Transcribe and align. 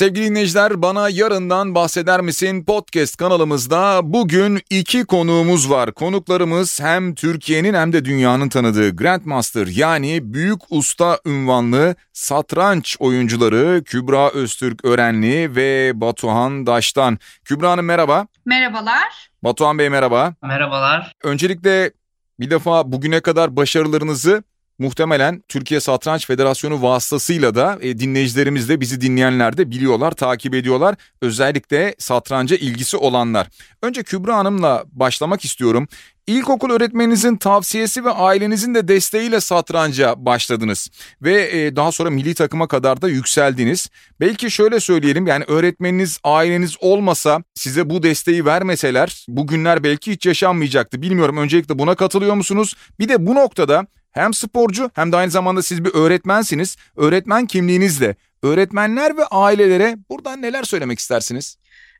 Sevgili 0.00 0.26
dinleyiciler 0.26 0.82
bana 0.82 1.08
yarından 1.08 1.74
bahseder 1.74 2.20
misin 2.20 2.64
podcast 2.64 3.16
kanalımızda 3.16 4.00
bugün 4.02 4.60
iki 4.70 5.04
konuğumuz 5.04 5.70
var. 5.70 5.92
Konuklarımız 5.92 6.80
hem 6.80 7.14
Türkiye'nin 7.14 7.74
hem 7.74 7.92
de 7.92 8.04
dünyanın 8.04 8.48
tanıdığı 8.48 8.96
Grandmaster 8.96 9.66
yani 9.66 10.34
büyük 10.34 10.60
usta 10.70 11.18
ünvanlı 11.26 11.94
satranç 12.12 12.96
oyuncuları 12.98 13.84
Kübra 13.84 14.30
Öztürk 14.30 14.84
Örenli 14.84 15.56
ve 15.56 15.92
Batuhan 15.94 16.66
Daş'tan. 16.66 17.18
Kübra 17.44 17.70
Hanım 17.70 17.86
merhaba. 17.86 18.26
Merhabalar. 18.44 19.30
Batuhan 19.44 19.78
Bey 19.78 19.88
merhaba. 19.88 20.34
Merhabalar. 20.42 21.12
Öncelikle 21.22 21.92
bir 22.40 22.50
defa 22.50 22.92
bugüne 22.92 23.20
kadar 23.20 23.56
başarılarınızı 23.56 24.42
muhtemelen 24.80 25.42
Türkiye 25.48 25.80
Satranç 25.80 26.26
Federasyonu 26.26 26.82
vasıtasıyla 26.82 27.54
da 27.54 27.78
e, 27.80 27.98
dinleyicilerimiz 27.98 28.68
de 28.68 28.80
bizi 28.80 29.00
dinleyenler 29.00 29.56
de 29.56 29.70
biliyorlar, 29.70 30.10
takip 30.10 30.54
ediyorlar. 30.54 30.94
Özellikle 31.22 31.94
satranca 31.98 32.56
ilgisi 32.56 32.96
olanlar. 32.96 33.46
Önce 33.82 34.02
Kübra 34.02 34.36
Hanım'la 34.36 34.84
başlamak 34.92 35.44
istiyorum. 35.44 35.88
İlkokul 36.26 36.70
öğretmeninizin 36.70 37.36
tavsiyesi 37.36 38.04
ve 38.04 38.10
ailenizin 38.10 38.74
de 38.74 38.88
desteğiyle 38.88 39.40
satranca 39.40 40.14
başladınız 40.24 40.88
ve 41.22 41.50
e, 41.50 41.76
daha 41.76 41.92
sonra 41.92 42.10
milli 42.10 42.34
takıma 42.34 42.68
kadar 42.68 43.02
da 43.02 43.08
yükseldiniz. 43.08 43.88
Belki 44.20 44.50
şöyle 44.50 44.80
söyleyelim 44.80 45.26
yani 45.26 45.44
öğretmeniniz 45.44 46.18
aileniz 46.24 46.76
olmasa 46.80 47.42
size 47.54 47.90
bu 47.90 48.02
desteği 48.02 48.44
vermeseler 48.44 49.24
bugünler 49.28 49.84
belki 49.84 50.12
hiç 50.12 50.26
yaşanmayacaktı. 50.26 51.02
Bilmiyorum 51.02 51.36
öncelikle 51.36 51.78
buna 51.78 51.94
katılıyor 51.94 52.34
musunuz? 52.34 52.74
Bir 52.98 53.08
de 53.08 53.26
bu 53.26 53.34
noktada 53.34 53.86
hem 54.10 54.34
sporcu 54.34 54.90
hem 54.94 55.12
de 55.12 55.16
aynı 55.16 55.30
zamanda 55.30 55.62
siz 55.62 55.84
bir 55.84 55.94
öğretmensiniz. 55.94 56.76
Öğretmen 56.96 57.46
kimliğinizle 57.46 58.16
öğretmenler 58.42 59.16
ve 59.16 59.24
ailelere 59.24 59.96
buradan 60.10 60.42
neler 60.42 60.62
söylemek 60.62 60.98
istersiniz? 60.98 61.56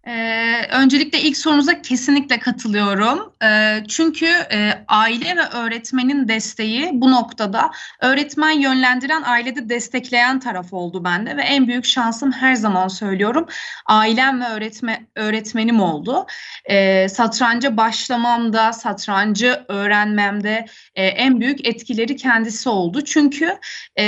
Ee, 0.07 0.67
öncelikle 0.71 1.21
ilk 1.21 1.37
sorunuza 1.37 1.83
kesinlikle 1.83 2.39
katılıyorum. 2.39 3.33
Ee, 3.43 3.85
çünkü 3.89 4.27
e, 4.27 4.85
aile 4.89 5.37
ve 5.37 5.43
öğretmenin 5.43 6.29
desteği 6.29 6.91
bu 6.93 7.11
noktada 7.11 7.71
öğretmen 8.01 8.51
yönlendiren, 8.51 9.23
ailede 9.23 9.69
destekleyen 9.69 10.41
taraf 10.41 10.73
oldu 10.73 11.05
bende 11.05 11.37
ve 11.37 11.43
en 11.43 11.69
büyük 11.69 11.85
şansım 11.85 12.33
her 12.33 12.55
zaman 12.55 12.89
söylüyorum 12.89 13.47
ailem 13.87 14.41
ve 14.41 14.45
öğretme, 14.45 15.07
öğretmenim 15.17 15.81
oldu. 15.81 16.27
Ee, 16.65 17.09
satranca 17.09 17.77
başlamamda, 17.77 18.73
satrancı 18.73 19.65
öğrenmemde 19.69 20.67
e, 20.95 21.07
en 21.07 21.41
büyük 21.41 21.67
etkileri 21.67 22.17
kendisi 22.17 22.69
oldu. 22.69 23.05
Çünkü 23.05 23.59
e, 23.99 24.05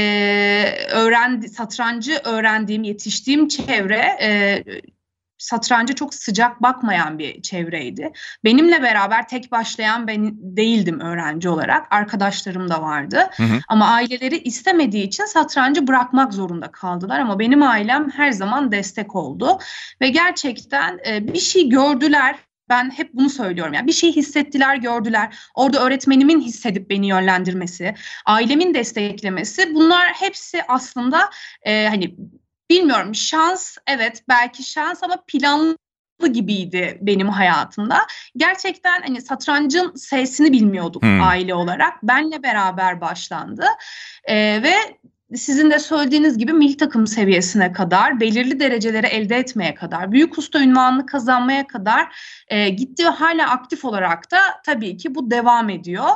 öğrendi, 0.91 1.49
satrancı 1.49 2.21
öğrendiğim, 2.25 2.83
yetiştiğim 2.83 3.49
çevre... 3.49 4.19
E, 4.23 4.65
satranca 5.43 5.95
çok 5.95 6.15
sıcak 6.15 6.63
bakmayan 6.63 7.19
bir 7.19 7.43
çevreydi. 7.43 8.13
Benimle 8.45 8.83
beraber 8.83 9.29
tek 9.29 9.53
başlayan 9.53 10.07
ben 10.07 10.33
değildim 10.41 11.01
öğrenci 11.01 11.49
olarak. 11.49 11.87
Arkadaşlarım 11.91 12.69
da 12.69 12.83
vardı. 12.83 13.31
Hı 13.37 13.43
hı. 13.43 13.61
Ama 13.69 13.87
aileleri 13.87 14.39
istemediği 14.39 15.05
için 15.05 15.25
satrancı 15.25 15.87
bırakmak 15.87 16.35
zorunda 16.35 16.73
kaldılar. 16.73 17.21
Ama 17.21 17.39
benim 17.39 17.63
ailem 17.63 18.11
her 18.11 18.33
zaman 18.33 18.73
destek 18.73 19.17
oldu. 19.17 19.59
Ve 20.01 20.09
gerçekten 20.09 21.01
e, 21.07 21.33
bir 21.35 21.41
şey 21.41 21.69
gördüler 21.69 22.37
ben 22.69 22.91
hep 22.91 23.15
bunu 23.15 23.31
söylüyorum. 23.31 23.75
Yani 23.75 23.87
bir 23.87 23.93
şey 23.93 24.13
hissettiler, 24.13 24.77
gördüler. 24.77 25.37
Orada 25.55 25.85
öğretmenimin 25.85 26.41
hissedip 26.41 26.91
beni 26.91 27.07
yönlendirmesi, 27.07 27.95
ailemin 28.27 28.75
desteklemesi 28.75 29.75
bunlar 29.75 30.07
hepsi 30.07 30.63
aslında 30.69 31.31
e, 31.63 31.89
hani 31.89 32.15
bilmiyorum 32.71 33.15
şans 33.15 33.77
evet 33.87 34.25
belki 34.29 34.63
şans 34.63 35.03
ama 35.03 35.17
planlı 35.27 35.77
gibiydi 36.33 36.99
benim 37.01 37.29
hayatımda. 37.29 38.07
Gerçekten 38.37 39.03
hani 39.03 39.23
satrancın 39.23 39.95
sesini 39.95 40.53
bilmiyorduk 40.53 41.03
hmm. 41.03 41.23
aile 41.23 41.55
olarak. 41.55 42.03
Benle 42.03 42.43
beraber 42.43 43.01
başlandı. 43.01 43.65
Ee, 44.25 44.63
ve 44.63 44.75
sizin 45.37 45.71
de 45.71 45.79
söylediğiniz 45.79 46.39
gibi 46.39 46.53
milli 46.53 46.77
takım 46.77 47.07
seviyesine 47.07 47.73
kadar, 47.73 48.21
belirli 48.21 48.61
dereceleri 48.61 49.07
elde 49.07 49.37
etmeye 49.37 49.75
kadar, 49.75 50.13
büyük 50.13 50.39
usta 50.39 50.61
ünvanını 50.61 51.07
kazanmaya 51.07 51.67
kadar 51.67 52.17
e, 52.49 52.69
gitti 52.69 53.05
ve 53.05 53.09
hala 53.09 53.51
aktif 53.51 53.85
olarak 53.85 54.31
da 54.31 54.39
tabii 54.65 54.97
ki 54.97 55.15
bu 55.15 55.31
devam 55.31 55.71
ediyor. 55.71 56.09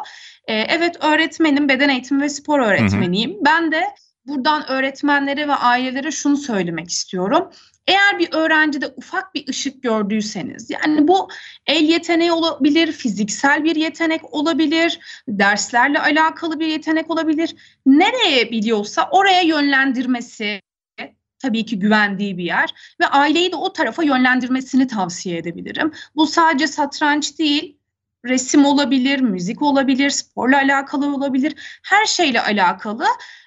E, 0.46 0.54
evet 0.54 1.04
öğretmenim, 1.04 1.68
beden 1.68 1.88
eğitimi 1.88 2.22
ve 2.22 2.28
spor 2.28 2.60
öğretmeniyim. 2.60 3.30
Hı 3.30 3.34
hı. 3.34 3.44
Ben 3.44 3.72
de 3.72 3.84
buradan 4.26 4.70
öğretmenlere 4.70 5.48
ve 5.48 5.54
ailelere 5.54 6.10
şunu 6.10 6.36
söylemek 6.36 6.90
istiyorum. 6.90 7.50
Eğer 7.86 8.18
bir 8.18 8.32
öğrencide 8.32 8.86
ufak 8.96 9.34
bir 9.34 9.48
ışık 9.48 9.82
gördüyseniz 9.82 10.70
yani 10.70 11.08
bu 11.08 11.28
el 11.66 11.82
yeteneği 11.82 12.32
olabilir, 12.32 12.92
fiziksel 12.92 13.64
bir 13.64 13.76
yetenek 13.76 14.34
olabilir, 14.34 15.00
derslerle 15.28 16.00
alakalı 16.00 16.60
bir 16.60 16.66
yetenek 16.66 17.10
olabilir. 17.10 17.56
Nereye 17.86 18.50
biliyorsa 18.50 19.08
oraya 19.10 19.42
yönlendirmesi 19.42 20.60
tabii 21.38 21.64
ki 21.64 21.78
güvendiği 21.78 22.38
bir 22.38 22.44
yer 22.44 22.74
ve 23.00 23.06
aileyi 23.06 23.52
de 23.52 23.56
o 23.56 23.72
tarafa 23.72 24.02
yönlendirmesini 24.02 24.86
tavsiye 24.86 25.38
edebilirim. 25.38 25.92
Bu 26.16 26.26
sadece 26.26 26.66
satranç 26.66 27.38
değil, 27.38 27.78
resim 28.24 28.64
olabilir, 28.64 29.20
müzik 29.20 29.62
olabilir, 29.62 30.10
sporla 30.10 30.56
alakalı 30.58 31.14
olabilir, 31.14 31.54
her 31.82 32.06
şeyle 32.06 32.40
alakalı. 32.40 33.04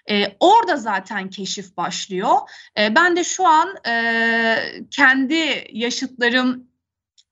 E, 0.09 0.35
orada 0.39 0.75
zaten 0.75 1.29
keşif 1.29 1.77
başlıyor. 1.77 2.35
E, 2.77 2.95
ben 2.95 3.15
de 3.15 3.23
şu 3.23 3.47
an 3.47 3.75
e, 3.87 4.83
kendi 4.91 5.67
yaşıtlarım 5.71 6.68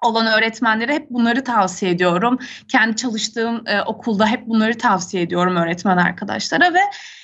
olan 0.02 0.28
öğretmenlere 0.28 0.94
hep 0.94 1.10
bunları 1.10 1.44
tavsiye 1.44 1.92
ediyorum. 1.92 2.40
Kendi 2.68 2.96
çalıştığım 2.96 3.68
e, 3.68 3.82
okulda 3.82 4.28
hep 4.28 4.48
bunları 4.48 4.78
tavsiye 4.78 5.24
ediyorum 5.24 5.56
öğretmen 5.56 5.98
arkadaşlara 5.98 6.74
ve 6.74 6.80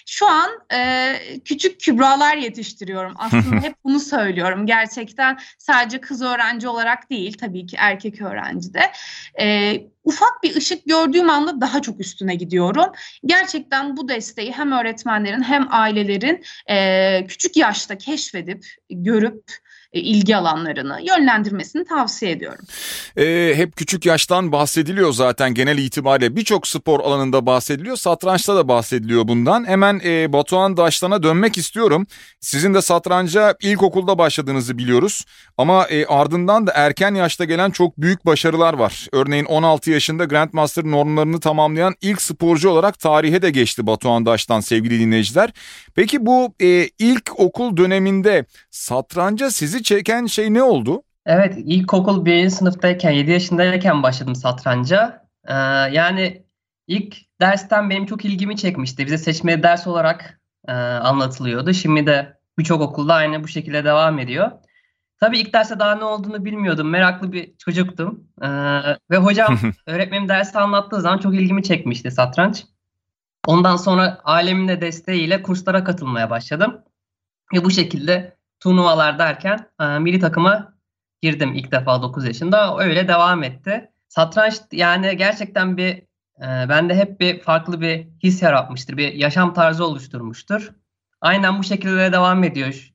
şu 0.06 0.30
an 0.30 0.50
e, 0.74 1.16
küçük 1.46 1.80
kübralar 1.80 2.38
yetiştiriyorum. 2.38 3.14
Aslında 3.18 3.62
hep 3.62 3.76
bunu 3.84 4.00
söylüyorum. 4.00 4.66
Gerçekten 4.66 5.40
sadece 5.58 6.02
kız 6.02 6.22
öğrenci 6.22 6.68
olarak 6.68 7.10
değil 7.10 7.38
tabii 7.38 7.66
ki 7.66 7.76
erkek 7.80 8.22
öğrenci 8.22 8.74
de. 8.74 8.92
E, 9.40 9.78
ufak 10.04 10.44
bir 10.44 10.56
ışık 10.56 10.86
gördüğüm 10.86 11.30
anda 11.30 11.62
daha 11.62 11.82
çok 11.82 12.00
üstüne 12.00 12.36
gidiyorum. 12.36 12.92
Gerçekten 13.26 13.98
bu 13.98 14.10
desteği 14.10 14.52
hem 14.52 14.72
öğretmenlerin 14.72 15.44
hem 15.44 15.68
ailelerin 15.70 16.44
e, 16.70 17.26
küçük 17.28 17.58
yaşta 17.58 17.98
keşfedip, 17.98 18.66
görüp 18.90 19.44
ilgi 20.00 20.36
alanlarını 20.36 21.00
yönlendirmesini 21.08 21.86
tavsiye 21.86 22.32
ediyorum. 22.32 22.66
E, 23.18 23.54
hep 23.56 23.76
küçük 23.76 24.06
yaştan 24.06 24.52
bahsediliyor 24.52 25.14
zaten 25.14 25.54
genel 25.54 25.78
itibariyle 25.78 26.36
birçok 26.36 26.68
spor 26.68 27.00
alanında 27.00 27.46
bahsediliyor. 27.46 27.98
Satrançta 27.98 28.56
da 28.56 28.68
bahsediliyor 28.68 29.28
bundan. 29.28 29.68
Hemen 29.68 30.02
e, 30.06 30.34
Batuhan 30.34 30.78
Daştan'a 30.78 31.24
dönmek 31.24 31.58
istiyorum. 31.58 32.08
Sizin 32.40 32.74
de 32.74 32.82
satranca 32.82 33.56
ilkokulda 33.62 34.18
başladığınızı 34.18 34.78
biliyoruz. 34.78 35.26
Ama 35.58 35.88
e, 35.88 36.06
ardından 36.06 36.68
da 36.68 36.72
erken 36.76 37.16
yaşta 37.16 37.46
gelen 37.46 37.72
çok 37.72 37.98
büyük 37.98 38.26
başarılar 38.26 38.74
var. 38.74 39.08
Örneğin 39.12 39.46
16 39.46 39.92
yaşında 39.92 40.26
Grandmaster 40.26 40.84
normlarını 40.84 41.40
tamamlayan 41.40 41.96
ilk 42.02 42.22
sporcu 42.22 42.70
olarak 42.70 43.00
tarihe 43.00 43.42
de 43.42 43.50
geçti 43.52 43.88
Batuhan 43.88 44.26
Daştan 44.26 44.60
sevgili 44.60 45.00
dinleyiciler. 45.00 45.54
Peki 45.96 46.26
bu 46.26 46.54
e, 46.62 46.90
ilk 47.00 47.40
okul 47.40 47.78
döneminde 47.78 48.46
satranca 48.72 49.52
sizi 49.52 49.83
çeken 49.84 50.26
şey 50.26 50.54
ne 50.54 50.64
oldu? 50.64 51.04
Evet, 51.26 51.58
ilkokul 51.58 52.26
birinci 52.26 52.52
sınıftayken, 52.52 53.12
7 53.12 53.32
yaşındayken 53.32 54.04
başladım 54.04 54.36
satranca. 54.36 55.28
Ee, 55.48 55.54
yani 55.92 56.46
ilk 56.88 57.18
dersten 57.42 57.90
benim 57.90 58.06
çok 58.06 58.26
ilgimi 58.26 58.58
çekmişti. 58.58 59.06
Bize 59.06 59.18
seçmeli 59.18 59.64
ders 59.64 59.88
olarak 59.88 60.42
e, 60.68 60.72
anlatılıyordu. 60.74 61.74
Şimdi 61.74 62.06
de 62.06 62.38
birçok 62.58 62.82
okulda 62.82 63.14
aynı 63.14 63.44
bu 63.44 63.48
şekilde 63.48 63.86
devam 63.86 64.20
ediyor. 64.20 64.52
Tabii 65.20 65.40
ilk 65.40 65.54
derste 65.54 65.80
daha 65.80 65.96
ne 65.96 66.04
olduğunu 66.04 66.46
bilmiyordum. 66.46 66.90
Meraklı 66.90 67.32
bir 67.32 67.58
çocuktum. 67.58 68.28
Ee, 68.42 68.48
ve 69.12 69.18
hocam 69.18 69.60
öğretmenim 69.88 70.30
dersi 70.30 70.60
anlattığı 70.60 71.02
zaman 71.02 71.18
çok 71.18 71.36
ilgimi 71.36 71.64
çekmişti 71.64 72.12
satranç. 72.12 72.66
Ondan 73.48 73.76
sonra 73.76 74.22
ailemin 74.24 74.68
de 74.68 74.82
desteğiyle 74.82 75.42
kurslara 75.42 75.84
katılmaya 75.84 76.30
başladım. 76.30 76.82
Ve 77.54 77.64
bu 77.64 77.72
şekilde 77.72 78.38
turnuvalar 78.64 79.20
derken 79.20 79.68
e, 79.82 79.86
milli 80.00 80.20
takıma 80.20 80.74
girdim 81.22 81.54
ilk 81.54 81.72
defa 81.72 82.02
9 82.02 82.26
yaşında. 82.26 82.78
Öyle 82.78 83.08
devam 83.08 83.44
etti. 83.44 83.90
Satranç 84.08 84.54
yani 84.72 85.18
gerçekten 85.18 85.78
bir 85.78 85.92
e, 86.38 86.70
bende 86.70 86.96
hep 86.96 87.20
bir 87.20 87.40
farklı 87.40 87.82
bir 87.82 88.08
his 88.24 88.42
yaratmıştır. 88.42 88.98
Bir 88.98 89.14
yaşam 89.14 89.54
tarzı 89.54 89.86
oluşturmuştur. 89.86 90.72
Aynen 91.22 91.60
bu 91.60 91.64
şekilde 91.64 92.12
devam 92.12 92.44
ediyor. 92.44 92.90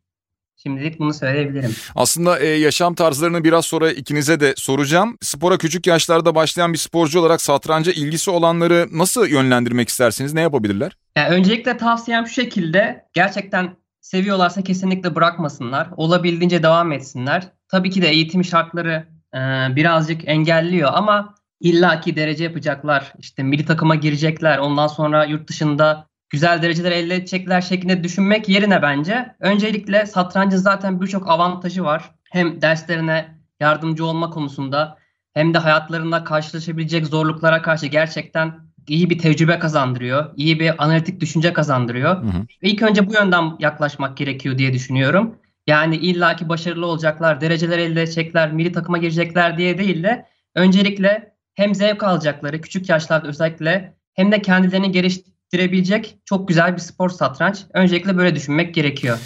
Şimdilik 0.62 0.98
bunu 0.98 1.14
söyleyebilirim. 1.14 1.74
Aslında 1.94 2.38
e, 2.38 2.46
yaşam 2.46 2.94
tarzlarını 2.94 3.44
biraz 3.44 3.66
sonra 3.66 3.90
ikinize 3.90 4.40
de 4.40 4.54
soracağım. 4.56 5.18
Spora 5.22 5.58
küçük 5.58 5.86
yaşlarda 5.86 6.34
başlayan 6.34 6.72
bir 6.72 6.78
sporcu 6.78 7.20
olarak 7.20 7.40
satranca 7.42 7.92
ilgisi 7.92 8.30
olanları 8.30 8.88
nasıl 8.92 9.26
yönlendirmek 9.26 9.88
istersiniz? 9.88 10.34
Ne 10.34 10.40
yapabilirler? 10.40 10.96
Yani 11.16 11.28
öncelikle 11.28 11.76
tavsiyem 11.76 12.26
şu 12.26 12.32
şekilde. 12.32 13.04
Gerçekten 13.12 13.76
seviyorlarsa 14.00 14.62
kesinlikle 14.62 15.14
bırakmasınlar. 15.14 15.88
Olabildiğince 15.96 16.62
devam 16.62 16.92
etsinler. 16.92 17.52
Tabii 17.68 17.90
ki 17.90 18.02
de 18.02 18.08
eğitim 18.08 18.44
şartları 18.44 19.08
e, 19.34 19.38
birazcık 19.76 20.28
engelliyor 20.28 20.90
ama 20.94 21.34
illaki 21.60 22.16
derece 22.16 22.44
yapacaklar. 22.44 23.12
İşte 23.18 23.42
milli 23.42 23.64
takıma 23.64 23.94
girecekler. 23.94 24.58
Ondan 24.58 24.86
sonra 24.86 25.24
yurt 25.24 25.48
dışında 25.48 26.06
güzel 26.30 26.62
dereceler 26.62 26.92
elde 26.92 27.14
edecekler 27.14 27.60
şeklinde 27.60 28.04
düşünmek 28.04 28.48
yerine 28.48 28.82
bence 28.82 29.34
öncelikle 29.40 30.06
satrancın 30.06 30.58
zaten 30.58 31.00
birçok 31.00 31.28
avantajı 31.28 31.84
var. 31.84 32.10
Hem 32.30 32.62
derslerine 32.62 33.38
yardımcı 33.60 34.06
olma 34.06 34.30
konusunda 34.30 34.98
hem 35.34 35.54
de 35.54 35.58
hayatlarında 35.58 36.24
karşılaşabilecek 36.24 37.06
zorluklara 37.06 37.62
karşı 37.62 37.86
gerçekten 37.86 38.67
iyi 38.90 39.10
bir 39.10 39.18
tecrübe 39.18 39.58
kazandırıyor. 39.58 40.32
iyi 40.36 40.60
bir 40.60 40.84
analitik 40.84 41.20
düşünce 41.20 41.52
kazandırıyor. 41.52 42.22
Hı 42.22 42.26
hı. 42.26 42.46
Ve 42.62 42.68
ilk 42.68 42.82
önce 42.82 43.06
bu 43.06 43.14
yönden 43.14 43.56
yaklaşmak 43.58 44.16
gerekiyor 44.16 44.58
diye 44.58 44.72
düşünüyorum. 44.72 45.34
Yani 45.66 45.96
illaki 45.96 46.48
başarılı 46.48 46.86
olacaklar, 46.86 47.40
dereceler 47.40 47.78
elde 47.78 48.02
edecekler, 48.02 48.52
milli 48.52 48.72
takıma 48.72 48.98
girecekler 48.98 49.58
diye 49.58 49.78
değil 49.78 50.02
de 50.02 50.26
öncelikle 50.54 51.32
hem 51.54 51.74
zevk 51.74 52.02
alacakları 52.02 52.60
küçük 52.60 52.88
yaşlarda 52.88 53.28
özellikle 53.28 53.94
hem 54.14 54.32
de 54.32 54.42
kendilerini 54.42 54.92
geliştirebilecek 54.92 56.16
çok 56.24 56.48
güzel 56.48 56.72
bir 56.72 56.80
spor 56.80 57.08
satranç. 57.08 57.58
Öncelikle 57.74 58.16
böyle 58.16 58.34
düşünmek 58.34 58.74
gerekiyor. 58.74 59.18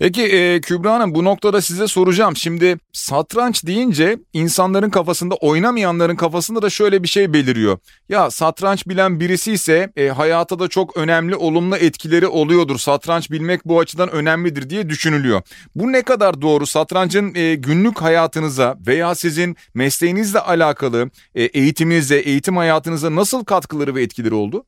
Peki 0.00 0.22
e, 0.22 0.60
Kübra 0.60 0.94
Hanım 0.94 1.14
bu 1.14 1.24
noktada 1.24 1.60
size 1.60 1.86
soracağım. 1.86 2.36
Şimdi 2.36 2.76
satranç 2.92 3.66
deyince 3.66 4.18
insanların 4.32 4.90
kafasında 4.90 5.34
oynamayanların 5.34 6.16
kafasında 6.16 6.62
da 6.62 6.70
şöyle 6.70 7.02
bir 7.02 7.08
şey 7.08 7.32
beliriyor. 7.32 7.78
Ya 8.08 8.30
satranç 8.30 8.88
bilen 8.88 9.20
birisi 9.20 9.52
ise 9.52 9.92
e, 9.96 10.08
hayata 10.08 10.58
da 10.58 10.68
çok 10.68 10.96
önemli 10.96 11.36
olumlu 11.36 11.76
etkileri 11.76 12.26
oluyordur. 12.26 12.78
Satranç 12.78 13.30
bilmek 13.30 13.64
bu 13.64 13.80
açıdan 13.80 14.10
önemlidir 14.10 14.70
diye 14.70 14.88
düşünülüyor. 14.88 15.42
Bu 15.74 15.92
ne 15.92 16.02
kadar 16.02 16.42
doğru? 16.42 16.66
Satrancın 16.66 17.34
e, 17.34 17.54
günlük 17.54 18.02
hayatınıza 18.02 18.76
veya 18.86 19.14
sizin 19.14 19.56
mesleğinizle 19.74 20.38
alakalı 20.38 21.10
e, 21.34 21.42
eğitiminize, 21.42 22.16
eğitim 22.16 22.56
hayatınıza 22.56 23.14
nasıl 23.16 23.44
katkıları 23.44 23.94
ve 23.94 24.02
etkileri 24.02 24.34
oldu? 24.34 24.64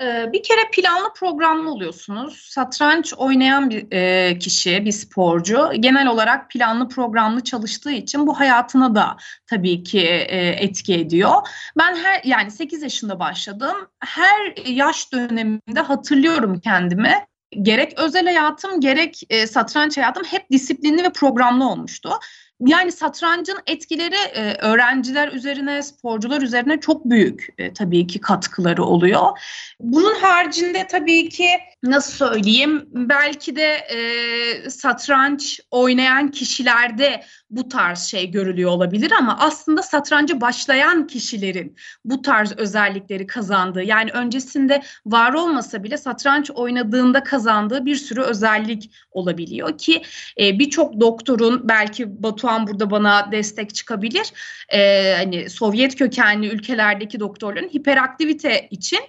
Ee, 0.00 0.32
bir 0.32 0.42
kere 0.42 0.60
planlı 0.72 1.12
programlı 1.14 1.70
oluyorsunuz. 1.70 2.48
Satranç 2.50 3.14
oynayan 3.16 3.70
bir 3.70 3.86
e, 3.92 4.38
kişi, 4.38 4.84
bir 4.84 4.92
sporcu 4.92 5.70
genel 5.80 6.06
olarak 6.06 6.50
planlı 6.50 6.88
programlı 6.88 7.44
çalıştığı 7.44 7.90
için 7.90 8.26
bu 8.26 8.40
hayatına 8.40 8.94
da 8.94 9.16
tabii 9.46 9.82
ki 9.82 10.00
e, 10.08 10.48
etki 10.48 10.94
ediyor. 10.94 11.32
Ben 11.78 11.96
her 11.96 12.20
yani 12.24 12.50
8 12.50 12.82
yaşında 12.82 13.20
başladım. 13.20 13.76
Her 14.00 14.66
yaş 14.66 15.12
döneminde 15.12 15.80
hatırlıyorum 15.80 16.60
kendimi. 16.60 17.14
Gerek 17.62 17.98
özel 17.98 18.24
hayatım 18.24 18.80
gerek 18.80 19.20
e, 19.30 19.46
satranç 19.46 19.96
hayatım 19.96 20.24
hep 20.24 20.50
disiplinli 20.50 21.02
ve 21.02 21.12
programlı 21.12 21.70
olmuştu. 21.70 22.10
Yani 22.66 22.92
satrancın 22.92 23.58
etkileri 23.66 24.14
e, 24.34 24.54
öğrenciler 24.54 25.32
üzerine, 25.32 25.82
sporcular 25.82 26.42
üzerine 26.42 26.80
çok 26.80 27.04
büyük 27.04 27.48
e, 27.58 27.72
tabii 27.72 28.06
ki 28.06 28.20
katkıları 28.20 28.84
oluyor. 28.84 29.38
Bunun 29.80 30.14
haricinde 30.14 30.86
tabii 30.86 31.28
ki 31.28 31.48
nasıl 31.82 32.12
söyleyeyim 32.12 32.88
belki 32.92 33.56
de 33.56 33.72
e, 33.72 34.70
satranç 34.70 35.60
oynayan 35.70 36.30
kişilerde 36.30 37.24
bu 37.50 37.68
tarz 37.68 38.02
şey 38.02 38.30
görülüyor 38.30 38.70
olabilir 38.70 39.12
ama 39.18 39.38
aslında 39.40 39.82
satranca 39.82 40.40
başlayan 40.40 41.06
kişilerin 41.06 41.76
bu 42.04 42.22
tarz 42.22 42.52
özellikleri 42.56 43.26
kazandığı 43.26 43.82
yani 43.82 44.10
öncesinde 44.10 44.82
var 45.06 45.32
olmasa 45.32 45.84
bile 45.84 45.96
satranç 45.96 46.50
oynadığında 46.50 47.24
kazandığı 47.24 47.86
bir 47.86 47.96
sürü 47.96 48.20
özellik 48.20 48.90
olabiliyor 49.10 49.78
ki 49.78 50.02
e, 50.40 50.58
birçok 50.58 51.00
doktorun 51.00 51.68
belki 51.68 52.22
Batuhan 52.22 52.66
burada 52.66 52.90
bana 52.90 53.32
destek 53.32 53.74
çıkabilir. 53.74 54.32
E, 54.68 55.12
hani 55.16 55.50
Sovyet 55.50 55.96
kökenli 55.96 56.48
ülkelerdeki 56.48 57.20
doktorların 57.20 57.68
hiperaktivite 57.68 58.68
için 58.70 59.00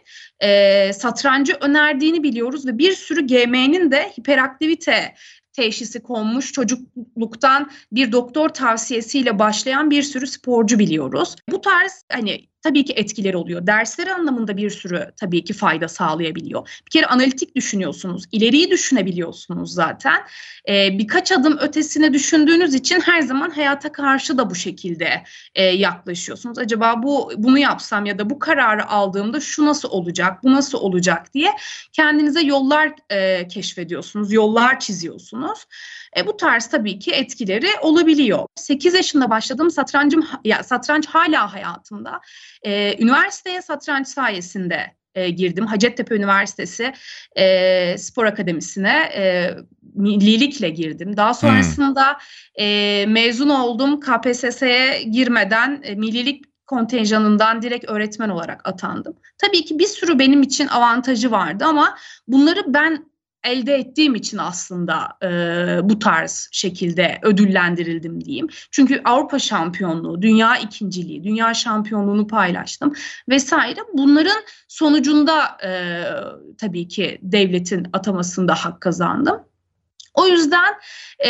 e, 0.42 0.94
satrancı 0.94 1.54
önerdiğini 1.62 2.24
biliyoruz 2.24 2.66
ve 2.66 2.78
bir 2.78 2.92
sürü 2.92 3.28
GM'nin 3.28 3.92
de 3.92 4.12
hiperaktivite 4.20 5.16
teşhisi 5.54 6.04
konmuş 6.04 6.52
çocukluktan 6.52 7.72
bir 7.92 8.12
doktor 8.12 8.50
tavsiyesiyle 8.50 9.40
başlayan 9.40 9.92
bir 9.92 10.04
sürü 10.04 10.28
sporcu 10.28 10.80
biliyoruz. 10.80 11.36
Bu 11.50 11.62
tarz 11.62 12.04
hani 12.12 12.51
tabii 12.62 12.86
ki 12.86 12.94
etkileri 12.94 13.38
oluyor. 13.38 13.68
Dersleri 13.68 14.14
anlamında 14.14 14.58
bir 14.58 14.70
sürü 14.70 15.12
tabii 15.18 15.44
ki 15.44 15.54
fayda 15.54 15.88
sağlayabiliyor. 15.88 16.82
Bir 16.86 16.92
kere 16.92 17.06
analitik 17.06 17.56
düşünüyorsunuz, 17.56 18.24
ileriyi 18.32 18.72
düşünebiliyorsunuz 18.72 19.74
zaten. 19.74 20.24
Ee, 20.70 21.00
birkaç 21.00 21.32
adım 21.32 21.58
ötesine 21.58 22.14
düşündüğünüz 22.14 22.74
için 22.74 23.00
her 23.00 23.22
zaman 23.22 23.50
hayata 23.50 23.92
karşı 23.92 24.38
da 24.38 24.50
bu 24.50 24.56
şekilde 24.56 25.24
e, 25.56 25.64
yaklaşıyorsunuz. 25.64 26.58
Acaba 26.58 27.04
bu 27.04 27.32
bunu 27.38 27.60
yapsam 27.60 28.06
ya 28.06 28.20
da 28.20 28.30
bu 28.30 28.40
kararı 28.40 28.88
aldığımda 28.88 29.40
şu 29.40 29.66
nasıl 29.66 29.90
olacak, 29.90 30.44
bu 30.44 30.54
nasıl 30.54 30.78
olacak 30.78 31.34
diye 31.34 31.52
kendinize 31.94 32.42
yollar 32.42 32.94
e, 33.10 33.48
keşfediyorsunuz, 33.48 34.34
yollar 34.34 34.80
çiziyorsunuz. 34.80 35.66
E, 36.18 36.28
bu 36.28 36.38
tarz 36.38 36.68
tabii 36.68 37.00
ki 37.00 37.12
etkileri 37.12 37.68
olabiliyor. 37.82 38.46
8 38.56 38.94
yaşında 38.94 39.30
başladığım 39.30 39.72
satrancım 39.72 40.28
ya 40.44 40.64
satranç 40.64 41.08
hala 41.08 41.54
hayatımda. 41.54 42.22
E, 42.64 43.04
üniversiteye 43.04 43.62
satranç 43.62 44.08
sayesinde 44.08 44.96
e, 45.16 45.30
girdim. 45.30 45.66
Hacettepe 45.66 46.16
Üniversitesi 46.16 46.94
e, 47.36 47.98
Spor 47.98 48.26
Akademisi'ne 48.26 49.10
e, 49.16 49.56
millilikle 49.94 50.70
girdim. 50.70 51.18
Daha 51.18 51.34
sonrasında 51.34 52.12
hmm. 52.12 52.66
e, 52.66 53.06
mezun 53.08 53.50
oldum. 53.50 54.00
KPSS'ye 54.00 55.04
girmeden 55.04 55.82
e, 55.84 55.96
millilik 55.96 56.46
kontenjanından 56.68 57.62
direkt 57.62 57.90
öğretmen 57.90 58.30
olarak 58.30 58.70
atandım. 58.70 59.16
Tabii 59.38 59.66
ki 59.66 59.80
bir 59.80 59.88
sürü 59.88 60.20
benim 60.20 60.42
için 60.42 60.68
avantajı 60.68 61.32
vardı 61.32 61.66
ama 61.66 61.98
bunları 62.28 62.64
ben 62.68 63.11
elde 63.44 63.76
ettiğim 63.76 64.16
için 64.16 64.38
aslında 64.38 65.18
e, 65.24 65.90
bu 65.90 66.00
tarz 66.00 66.50
şekilde 66.52 67.20
ödüllendirildim 67.22 68.26
diyeyim. 68.26 68.48
Çünkü 68.72 69.02
Avrupa 69.06 69.40
şampiyonluğu, 69.40 70.22
dünya 70.22 70.58
ikinciliği, 70.58 71.24
dünya 71.24 71.54
şampiyonluğunu 71.54 72.28
paylaştım 72.28 72.94
vesaire. 73.30 73.80
Bunların 73.94 74.42
sonucunda 74.68 75.58
e, 75.66 76.04
tabii 76.58 76.88
ki 76.88 77.20
devletin 77.22 77.88
atamasında 77.94 78.56
hak 78.56 78.82
kazandım. 78.82 79.51
O 80.14 80.28
yüzden 80.28 80.74
e, 81.26 81.30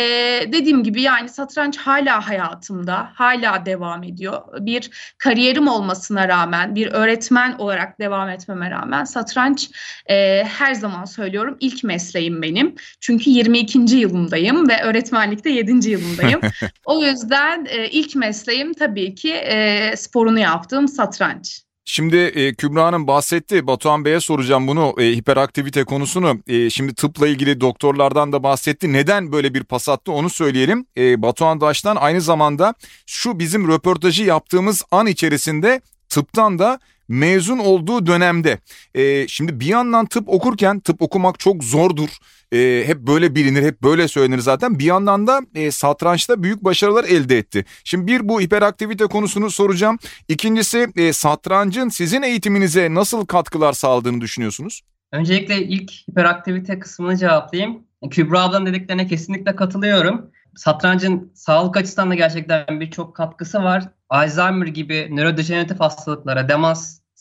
dediğim 0.52 0.84
gibi 0.84 1.02
yani 1.02 1.28
satranç 1.28 1.76
hala 1.76 2.28
hayatımda, 2.28 3.10
hala 3.14 3.66
devam 3.66 4.02
ediyor. 4.02 4.42
Bir 4.60 4.90
kariyerim 5.18 5.68
olmasına 5.68 6.28
rağmen, 6.28 6.74
bir 6.74 6.86
öğretmen 6.86 7.52
olarak 7.52 8.00
devam 8.00 8.28
etmeme 8.28 8.70
rağmen 8.70 9.04
satranç 9.04 9.70
e, 10.06 10.44
her 10.44 10.74
zaman 10.74 11.04
söylüyorum 11.04 11.56
ilk 11.60 11.84
mesleğim 11.84 12.42
benim. 12.42 12.74
Çünkü 13.00 13.30
22. 13.30 13.78
yılındayım 13.78 14.68
ve 14.68 14.82
öğretmenlikte 14.82 15.50
7. 15.50 15.90
yılındayım. 15.90 16.40
o 16.84 17.04
yüzden 17.04 17.66
e, 17.68 17.88
ilk 17.88 18.16
mesleğim 18.16 18.74
tabii 18.74 19.14
ki 19.14 19.32
e, 19.32 19.94
sporunu 19.96 20.38
yaptığım 20.38 20.88
satranç. 20.88 21.62
Şimdi 21.84 22.16
e, 22.16 22.54
Kübra 22.54 23.06
bahsetti. 23.06 23.66
Batuhan 23.66 24.04
Bey'e 24.04 24.20
soracağım 24.20 24.68
bunu 24.68 24.94
e, 24.98 25.04
hiperaktivite 25.04 25.84
konusunu. 25.84 26.40
E, 26.46 26.70
şimdi 26.70 26.94
tıpla 26.94 27.28
ilgili 27.28 27.60
doktorlardan 27.60 28.32
da 28.32 28.42
bahsetti. 28.42 28.92
Neden 28.92 29.32
böyle 29.32 29.54
bir 29.54 29.64
pas 29.64 29.88
attı 29.88 30.12
onu 30.12 30.30
söyleyelim. 30.30 30.86
E, 30.96 31.22
Batuhan 31.22 31.60
Daş'tan 31.60 31.96
aynı 31.96 32.20
zamanda 32.20 32.74
şu 33.06 33.38
bizim 33.38 33.68
röportajı 33.68 34.24
yaptığımız 34.24 34.84
an 34.90 35.06
içerisinde 35.06 35.80
tıptan 36.08 36.58
da 36.58 36.78
mezun 37.12 37.58
olduğu 37.58 38.06
dönemde. 38.06 38.58
E, 38.94 39.28
şimdi 39.28 39.60
bir 39.60 39.66
yandan 39.66 40.06
tıp 40.06 40.28
okurken 40.28 40.80
tıp 40.80 41.02
okumak 41.02 41.38
çok 41.38 41.64
zordur. 41.64 42.08
E, 42.52 42.82
hep 42.86 42.98
böyle 42.98 43.34
bilinir, 43.34 43.62
hep 43.62 43.82
böyle 43.82 44.08
söylenir 44.08 44.38
zaten. 44.38 44.78
Bir 44.78 44.84
yandan 44.84 45.26
da 45.26 45.40
e, 45.54 45.70
satrançta 45.70 46.42
büyük 46.42 46.64
başarılar 46.64 47.04
elde 47.04 47.38
etti. 47.38 47.64
Şimdi 47.84 48.06
bir 48.06 48.28
bu 48.28 48.40
hiperaktivite 48.40 49.06
konusunu 49.06 49.50
soracağım. 49.50 49.98
İkincisi 50.28 50.88
e, 50.96 51.12
satrancın 51.12 51.88
sizin 51.88 52.22
eğitiminize 52.22 52.94
nasıl 52.94 53.26
katkılar 53.26 53.72
sağladığını 53.72 54.20
düşünüyorsunuz? 54.20 54.80
Öncelikle 55.12 55.62
ilk 55.62 55.90
hiperaktivite 55.90 56.78
kısmını 56.78 57.16
cevaplayayım. 57.16 57.82
Kübra 58.10 58.40
ablanın 58.40 58.66
dediklerine 58.66 59.06
kesinlikle 59.06 59.56
katılıyorum. 59.56 60.30
Satrancın 60.56 61.32
sağlık 61.34 61.76
açısından 61.76 62.10
da 62.10 62.14
gerçekten 62.14 62.80
birçok 62.80 63.16
katkısı 63.16 63.62
var. 63.62 63.88
Alzheimer 64.08 64.66
gibi 64.66 65.08
nörodejeneratif 65.10 65.80
hastalıklara, 65.80 66.48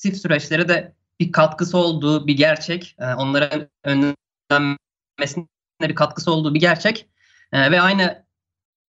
demansif 0.03 0.21
süreçlere 0.21 0.67
de 0.67 0.93
bir 1.19 1.31
katkısı 1.31 1.77
olduğu 1.77 2.27
bir 2.27 2.37
gerçek. 2.37 2.95
Ee, 2.99 3.13
onların 3.13 3.67
önlenmesine 3.83 5.47
bir 5.81 5.95
katkısı 5.95 6.31
olduğu 6.31 6.53
bir 6.53 6.59
gerçek. 6.59 7.07
Ee, 7.53 7.71
ve 7.71 7.81
aynı 7.81 8.25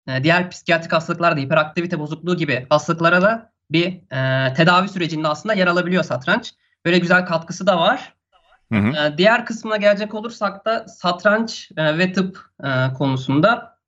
e, 0.08 0.24
diğer 0.24 0.50
psikiyatrik 0.50 0.92
hastalıklarda 0.92 1.40
hiperaktivite 1.40 1.98
bozukluğu 1.98 2.36
gibi 2.36 2.66
hastalıklara 2.70 3.22
da 3.22 3.52
bir 3.70 3.86
e, 4.12 4.54
tedavi 4.54 4.88
sürecinde 4.88 5.28
aslında 5.28 5.54
yer 5.54 5.66
alabiliyor 5.66 6.04
satranç. 6.04 6.54
Böyle 6.84 6.98
güzel 6.98 7.26
katkısı 7.26 7.66
da 7.66 7.78
var. 7.78 8.14
Hı 8.72 8.78
hı. 8.78 9.18
Diğer 9.18 9.46
kısmına 9.46 9.76
gelecek 9.76 10.14
olursak 10.14 10.64
da 10.64 10.88
satranç 10.88 11.70
e, 11.76 11.98
ve 11.98 12.12
tıp 12.12 12.38
e, 12.64 12.92
konusunda 12.98 13.78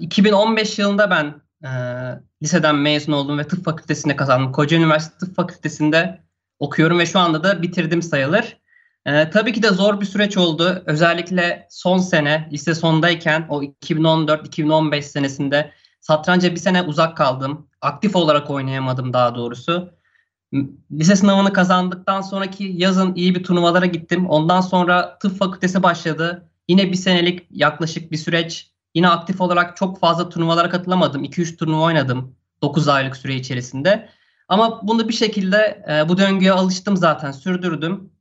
2015 0.00 0.78
e, 0.78 0.82
yılında 0.82 1.10
ben 1.10 1.42
liseden 2.42 2.76
mezun 2.76 3.12
oldum 3.12 3.38
ve 3.38 3.48
tıp 3.48 3.64
fakültesinde 3.64 4.16
kazandım. 4.16 4.52
Koca 4.52 4.76
Üniversitesi 4.76 5.18
Tıp 5.18 5.36
Fakültesi'nde 5.36 6.22
okuyorum 6.58 6.98
ve 6.98 7.06
şu 7.06 7.18
anda 7.18 7.44
da 7.44 7.62
bitirdim 7.62 8.02
sayılır. 8.02 8.56
tabii 9.04 9.52
ki 9.52 9.62
de 9.62 9.68
zor 9.68 10.00
bir 10.00 10.06
süreç 10.06 10.36
oldu. 10.36 10.82
Özellikle 10.86 11.66
son 11.70 11.98
sene, 11.98 12.48
lise 12.52 12.74
sondayken 12.74 13.46
o 13.48 13.62
2014-2015 13.62 15.02
senesinde 15.02 15.72
satranca 16.00 16.50
bir 16.50 16.56
sene 16.56 16.82
uzak 16.82 17.16
kaldım. 17.16 17.68
Aktif 17.80 18.16
olarak 18.16 18.50
oynayamadım 18.50 19.12
daha 19.12 19.34
doğrusu 19.34 20.00
lise 20.92 21.16
sınavını 21.16 21.52
kazandıktan 21.52 22.20
sonraki 22.20 22.64
yazın 22.64 23.14
iyi 23.14 23.34
bir 23.34 23.44
turnuvalara 23.44 23.86
gittim. 23.86 24.26
Ondan 24.26 24.60
sonra 24.60 25.18
tıp 25.18 25.38
fakültesi 25.38 25.82
başladı. 25.82 26.50
Yine 26.68 26.90
bir 26.90 26.96
senelik 26.96 27.46
yaklaşık 27.50 28.12
bir 28.12 28.16
süreç. 28.16 28.70
Yine 28.94 29.08
aktif 29.08 29.40
olarak 29.40 29.76
çok 29.76 30.00
fazla 30.00 30.28
turnuvalara 30.28 30.68
katılamadım. 30.68 31.24
2-3 31.24 31.56
turnuva 31.56 31.82
oynadım 31.82 32.36
9 32.62 32.88
aylık 32.88 33.16
süre 33.16 33.34
içerisinde. 33.34 34.08
Ama 34.48 34.80
bunu 34.88 35.08
bir 35.08 35.14
şekilde 35.14 35.84
e, 35.90 36.08
bu 36.08 36.18
döngüye 36.18 36.52
alıştım 36.52 36.96
zaten 36.96 37.32
sürdürdüm. 37.32 38.12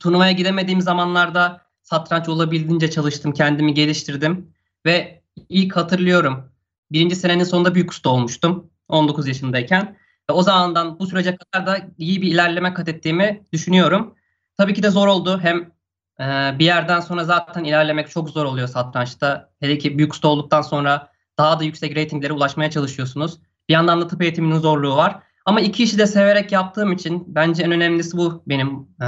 Turnuvaya 0.00 0.32
gidemediğim 0.32 0.80
zamanlarda 0.80 1.60
satranç 1.82 2.28
olabildiğince 2.28 2.90
çalıştım, 2.90 3.32
kendimi 3.32 3.74
geliştirdim. 3.74 4.54
Ve 4.86 5.22
ilk 5.48 5.76
hatırlıyorum 5.76 6.52
birinci 6.92 7.16
senenin 7.16 7.44
sonunda 7.44 7.74
büyük 7.74 7.90
usta 7.90 8.10
olmuştum 8.10 8.70
19 8.88 9.28
yaşındayken. 9.28 9.96
O 10.30 10.42
zamandan 10.42 10.98
bu 10.98 11.06
sürece 11.06 11.36
kadar 11.36 11.66
da 11.66 11.86
iyi 11.98 12.22
bir 12.22 12.28
ilerleme 12.32 12.74
kat 12.74 12.88
ettiğimi 12.88 13.44
düşünüyorum. 13.52 14.14
Tabii 14.56 14.74
ki 14.74 14.82
de 14.82 14.90
zor 14.90 15.06
oldu. 15.06 15.40
Hem 15.42 15.70
e, 16.20 16.24
bir 16.58 16.64
yerden 16.64 17.00
sonra 17.00 17.24
zaten 17.24 17.64
ilerlemek 17.64 18.10
çok 18.10 18.30
zor 18.30 18.44
oluyor 18.44 18.68
satrançta. 18.68 19.50
Hele 19.60 19.78
ki 19.78 19.98
büyük 19.98 20.12
usta 20.12 20.28
olduktan 20.28 20.62
sonra 20.62 21.10
daha 21.38 21.60
da 21.60 21.64
yüksek 21.64 21.96
reytinglere 21.96 22.32
ulaşmaya 22.32 22.70
çalışıyorsunuz. 22.70 23.38
Bir 23.68 23.74
yandan 23.74 24.00
da 24.00 24.08
tıp 24.08 24.22
eğitiminin 24.22 24.58
zorluğu 24.58 24.96
var. 24.96 25.22
Ama 25.44 25.60
iki 25.60 25.82
işi 25.82 25.98
de 25.98 26.06
severek 26.06 26.52
yaptığım 26.52 26.92
için 26.92 27.24
bence 27.26 27.62
en 27.62 27.72
önemlisi 27.72 28.16
bu 28.16 28.42
benim. 28.46 28.88
E, 29.02 29.06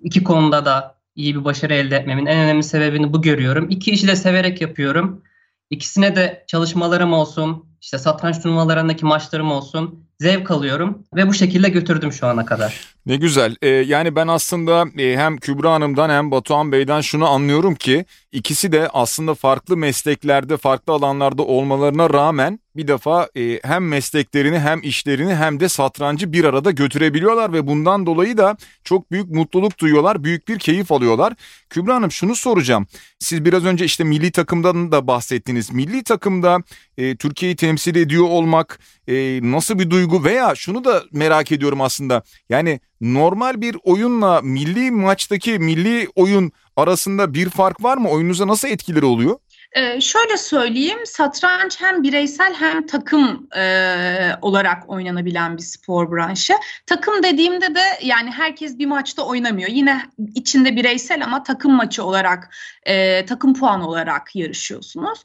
iki 0.00 0.24
konuda 0.24 0.64
da 0.64 1.00
iyi 1.14 1.34
bir 1.34 1.44
başarı 1.44 1.74
elde 1.74 1.96
etmemin 1.96 2.26
en 2.26 2.38
önemli 2.38 2.62
sebebini 2.62 3.12
bu 3.12 3.22
görüyorum. 3.22 3.70
İki 3.70 3.90
işi 3.90 4.08
de 4.08 4.16
severek 4.16 4.60
yapıyorum. 4.60 5.22
İkisine 5.70 6.16
de 6.16 6.44
çalışmalarım 6.46 7.12
olsun, 7.12 7.69
işte 7.80 7.98
satranç 7.98 8.42
turnuvalarındaki 8.42 9.06
maçlarım 9.06 9.50
olsun 9.50 10.04
zevk 10.20 10.50
alıyorum 10.50 11.04
ve 11.14 11.28
bu 11.28 11.34
şekilde 11.34 11.68
götürdüm 11.68 12.12
şu 12.12 12.26
ana 12.26 12.44
kadar. 12.44 12.80
Ne 13.06 13.16
güzel. 13.16 13.56
Ee, 13.62 13.68
yani 13.68 14.16
ben 14.16 14.28
aslında 14.28 15.02
e, 15.02 15.16
hem 15.16 15.36
Kübra 15.36 15.72
Hanım'dan 15.72 16.10
hem 16.10 16.30
Batuhan 16.30 16.72
Bey'den 16.72 17.00
şunu 17.00 17.28
anlıyorum 17.28 17.74
ki 17.74 18.04
ikisi 18.32 18.72
de 18.72 18.88
aslında 18.92 19.34
farklı 19.34 19.76
mesleklerde, 19.76 20.56
farklı 20.56 20.92
alanlarda 20.92 21.42
olmalarına 21.42 22.10
rağmen 22.10 22.60
bir 22.76 22.88
defa 22.88 23.28
e, 23.36 23.60
hem 23.64 23.88
mesleklerini 23.88 24.58
hem 24.58 24.82
işlerini 24.82 25.34
hem 25.34 25.60
de 25.60 25.68
satrancı 25.68 26.32
bir 26.32 26.44
arada 26.44 26.70
götürebiliyorlar 26.70 27.52
ve 27.52 27.66
bundan 27.66 28.06
dolayı 28.06 28.38
da 28.38 28.56
çok 28.84 29.10
büyük 29.10 29.30
mutluluk 29.30 29.78
duyuyorlar, 29.78 30.24
büyük 30.24 30.48
bir 30.48 30.58
keyif 30.58 30.92
alıyorlar. 30.92 31.34
Kübra 31.70 31.94
Hanım 31.94 32.10
şunu 32.10 32.36
soracağım. 32.36 32.86
Siz 33.18 33.44
biraz 33.44 33.64
önce 33.64 33.84
işte 33.84 34.04
milli 34.04 34.32
takımdan 34.32 34.92
da 34.92 35.06
bahsettiniz. 35.06 35.72
Milli 35.72 36.04
takımda 36.04 36.58
e, 36.98 37.16
Türkiye'yi 37.16 37.56
temsil 37.70 37.96
ediyor 37.96 38.24
olmak 38.24 38.78
e, 39.08 39.40
nasıl 39.42 39.78
bir 39.78 39.90
duygu 39.90 40.24
veya 40.24 40.54
şunu 40.54 40.84
da 40.84 41.02
merak 41.12 41.52
ediyorum 41.52 41.80
aslında. 41.80 42.22
Yani 42.48 42.80
normal 43.00 43.60
bir 43.60 43.76
oyunla 43.82 44.40
milli 44.42 44.90
maçtaki 44.90 45.58
milli 45.58 46.08
oyun 46.14 46.52
arasında 46.76 47.34
bir 47.34 47.50
fark 47.50 47.82
var 47.82 47.96
mı? 47.96 48.08
Oyununuza 48.08 48.46
nasıl 48.46 48.68
etkileri 48.68 49.04
oluyor? 49.04 49.38
Ee, 49.72 50.00
şöyle 50.00 50.36
söyleyeyim, 50.36 50.98
satranç 51.04 51.80
hem 51.80 52.02
bireysel 52.02 52.54
hem 52.54 52.86
takım 52.86 53.48
e, 53.56 54.32
olarak 54.42 54.90
oynanabilen 54.90 55.56
bir 55.56 55.62
spor 55.62 56.12
branşı. 56.12 56.54
Takım 56.86 57.22
dediğimde 57.22 57.74
de 57.74 57.82
yani 58.02 58.30
herkes 58.30 58.78
bir 58.78 58.86
maçta 58.86 59.22
oynamıyor. 59.22 59.68
Yine 59.68 60.02
içinde 60.34 60.76
bireysel 60.76 61.24
ama 61.24 61.42
takım 61.42 61.72
maçı 61.72 62.04
olarak, 62.04 62.54
e, 62.82 63.26
takım 63.26 63.54
puanı 63.54 63.88
olarak 63.88 64.36
yarışıyorsunuz. 64.36 65.22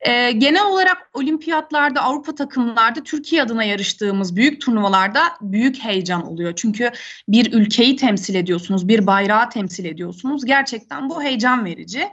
E, 0.00 0.32
genel 0.32 0.66
olarak 0.66 1.10
olimpiyatlarda, 1.14 2.00
Avrupa 2.00 2.34
takımlarda 2.34 3.02
Türkiye 3.02 3.42
adına 3.42 3.64
yarıştığımız 3.64 4.36
büyük 4.36 4.60
turnuvalarda 4.60 5.22
büyük 5.40 5.78
heyecan 5.78 6.26
oluyor. 6.26 6.52
Çünkü 6.56 6.90
bir 7.28 7.52
ülkeyi 7.52 7.96
temsil 7.96 8.34
ediyorsunuz, 8.34 8.88
bir 8.88 9.06
bayrağı 9.06 9.50
temsil 9.50 9.84
ediyorsunuz. 9.84 10.44
Gerçekten 10.44 11.08
bu 11.08 11.22
heyecan 11.22 11.64
verici. 11.64 12.08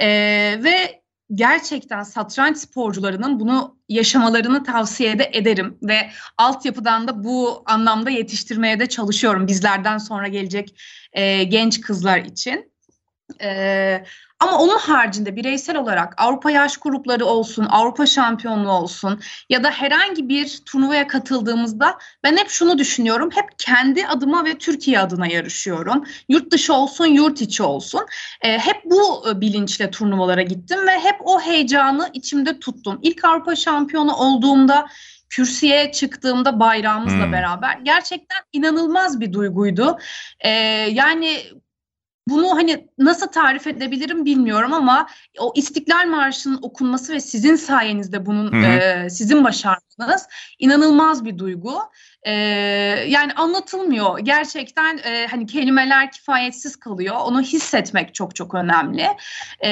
E, 0.00 0.08
ve 0.64 1.02
gerçekten 1.34 2.02
satranç 2.02 2.56
sporcularının 2.56 3.40
bunu 3.40 3.78
yaşamalarını 3.88 4.64
tavsiye 4.64 5.18
de 5.18 5.30
ederim 5.32 5.78
ve 5.82 6.10
altyapıdan 6.38 7.08
da 7.08 7.24
bu 7.24 7.62
anlamda 7.66 8.10
yetiştirmeye 8.10 8.80
de 8.80 8.86
çalışıyorum 8.86 9.46
bizlerden 9.46 9.98
sonra 9.98 10.28
gelecek 10.28 10.80
e, 11.12 11.44
genç 11.44 11.80
kızlar 11.80 12.18
için. 12.18 12.72
E, 13.40 14.04
ama 14.40 14.58
onun 14.58 14.78
haricinde 14.78 15.36
bireysel 15.36 15.76
olarak 15.76 16.14
Avrupa 16.16 16.50
yaş 16.50 16.76
grupları 16.76 17.24
olsun, 17.24 17.66
Avrupa 17.70 18.06
şampiyonluğu 18.06 18.70
olsun 18.70 19.20
ya 19.50 19.64
da 19.64 19.70
herhangi 19.70 20.28
bir 20.28 20.62
turnuvaya 20.66 21.06
katıldığımızda 21.06 21.98
ben 22.24 22.36
hep 22.36 22.48
şunu 22.48 22.78
düşünüyorum. 22.78 23.30
Hep 23.34 23.58
kendi 23.58 24.06
adıma 24.06 24.44
ve 24.44 24.58
Türkiye 24.58 25.00
adına 25.00 25.26
yarışıyorum. 25.26 26.04
Yurt 26.28 26.52
dışı 26.52 26.74
olsun, 26.74 27.06
yurt 27.06 27.40
içi 27.42 27.62
olsun. 27.62 28.00
E, 28.42 28.58
hep 28.58 28.84
bu 28.84 29.24
e, 29.30 29.40
bilinçle 29.40 29.90
turnuvalara 29.90 30.42
gittim 30.42 30.86
ve 30.86 30.98
hep 31.00 31.16
o 31.20 31.40
heyecanı 31.40 32.10
içimde 32.12 32.60
tuttum. 32.60 32.98
İlk 33.02 33.24
Avrupa 33.24 33.56
şampiyonu 33.56 34.14
olduğumda 34.14 34.86
kürsüye 35.28 35.92
çıktığımda 35.92 36.60
bayrağımızla 36.60 37.24
hmm. 37.24 37.32
beraber 37.32 37.78
gerçekten 37.82 38.38
inanılmaz 38.52 39.20
bir 39.20 39.32
duyguydu. 39.32 39.98
Ee, 40.40 40.50
yani 40.92 41.38
bunu 42.28 42.56
hani 42.56 42.88
nasıl 42.98 43.26
tarif 43.26 43.66
edebilirim 43.66 44.24
bilmiyorum 44.24 44.72
ama 44.72 45.06
o 45.38 45.52
İstiklal 45.56 46.06
Marşı'nın 46.06 46.58
okunması 46.62 47.12
ve 47.12 47.20
sizin 47.20 47.56
sayenizde 47.56 48.26
bunun 48.26 48.62
e, 48.62 49.06
sizin 49.10 49.44
başardığınız 49.44 50.28
inanılmaz 50.58 51.24
bir 51.24 51.38
duygu. 51.38 51.78
E, 52.28 52.32
yani 53.08 53.32
anlatılmıyor. 53.32 54.18
Gerçekten 54.18 54.98
e, 55.04 55.26
hani 55.26 55.46
kelimeler 55.46 56.10
kifayetsiz 56.10 56.76
kalıyor. 56.76 57.16
Onu 57.24 57.40
hissetmek 57.40 58.14
çok 58.14 58.36
çok 58.36 58.54
önemli. 58.54 59.06
E, 59.64 59.70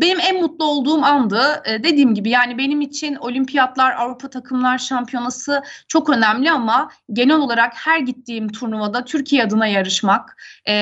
benim 0.00 0.20
en 0.20 0.40
mutlu 0.40 0.64
olduğum 0.64 1.04
andı. 1.04 1.62
E, 1.64 1.82
dediğim 1.82 2.14
gibi 2.14 2.30
yani 2.30 2.58
benim 2.58 2.80
için 2.80 3.14
olimpiyatlar, 3.14 3.94
Avrupa 3.94 4.30
Takımlar 4.30 4.78
Şampiyonası 4.78 5.62
çok 5.88 6.10
önemli 6.10 6.50
ama 6.50 6.90
genel 7.12 7.36
olarak 7.36 7.72
her 7.76 7.98
gittiğim 7.98 8.48
turnuvada 8.48 9.04
Türkiye 9.04 9.44
adına 9.44 9.66
yarışmak 9.66 10.42
e, 10.68 10.74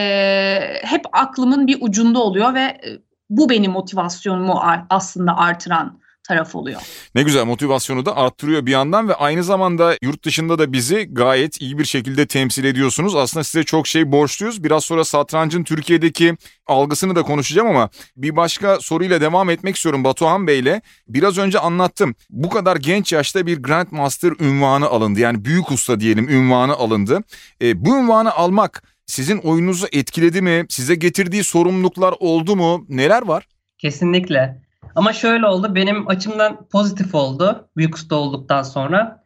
hep 0.83 1.02
aklımın 1.12 1.66
bir 1.66 1.78
ucunda 1.80 2.18
oluyor 2.18 2.54
ve 2.54 2.61
e, 2.61 2.99
bu 3.30 3.50
benim 3.50 3.73
motivasyonumu 3.73 4.62
aslında 4.90 5.37
artıran 5.37 6.03
taraf 6.28 6.54
oluyor. 6.54 6.81
Ne 7.14 7.23
güzel 7.23 7.45
motivasyonu 7.45 8.07
da 8.07 8.16
arttırıyor 8.16 8.66
bir 8.66 8.71
yandan 8.71 9.09
ve 9.09 9.14
aynı 9.14 9.45
zamanda 9.45 9.97
yurt 10.02 10.25
dışında 10.25 10.59
da 10.59 10.73
bizi 10.73 11.09
gayet 11.12 11.61
iyi 11.61 11.78
bir 11.78 11.85
şekilde 11.85 12.26
temsil 12.26 12.64
ediyorsunuz. 12.64 13.16
Aslında 13.16 13.45
size 13.45 13.64
çok 13.64 13.87
şey 13.87 14.12
borçluyuz. 14.12 14.64
Biraz 14.64 14.85
sonra 14.85 15.04
satrancın 15.04 15.64
Türkiye'deki 15.64 16.37
algısını 16.66 17.16
da 17.16 17.23
konuşacağım 17.23 17.69
ama 17.69 17.90
bir 18.16 18.37
başka 18.37 18.81
soruyla 18.81 19.21
devam 19.21 19.50
etmek 19.50 19.76
istiyorum 19.76 20.04
Batuhan 20.04 20.47
Bey'le. 20.47 20.81
Biraz 21.09 21.38
önce 21.38 21.59
anlattım. 21.59 22.14
Bu 22.31 22.49
kadar 22.49 22.76
genç 22.76 23.12
yaşta 23.12 23.47
bir 23.47 23.62
Grandmaster 23.62 24.33
ünvanı 24.40 24.87
alındı. 24.87 25.21
Yani 25.21 25.45
büyük 25.45 25.71
usta 25.71 26.00
diyelim 26.00 26.28
ünvanı 26.28 26.75
alındı. 26.75 27.21
E, 27.62 27.85
bu 27.85 27.99
ünvanı 27.99 28.33
almak 28.33 28.83
sizin 29.07 29.38
oyununuzu 29.38 29.87
etkiledi 29.93 30.43
mi? 30.43 30.66
Size 30.69 30.95
getirdiği 30.95 31.45
sorumluluklar 31.45 32.14
oldu 32.21 32.57
mu? 32.57 32.87
Neler 32.88 33.23
var? 33.23 33.49
Kesinlikle. 33.78 34.63
Ama 34.94 35.12
şöyle 35.12 35.46
oldu. 35.46 35.74
Benim 35.74 36.08
açımdan 36.08 36.68
pozitif 36.68 37.14
oldu. 37.14 37.68
Büyük 37.76 37.94
usta 37.94 38.16
olduktan 38.16 38.62
sonra. 38.62 39.22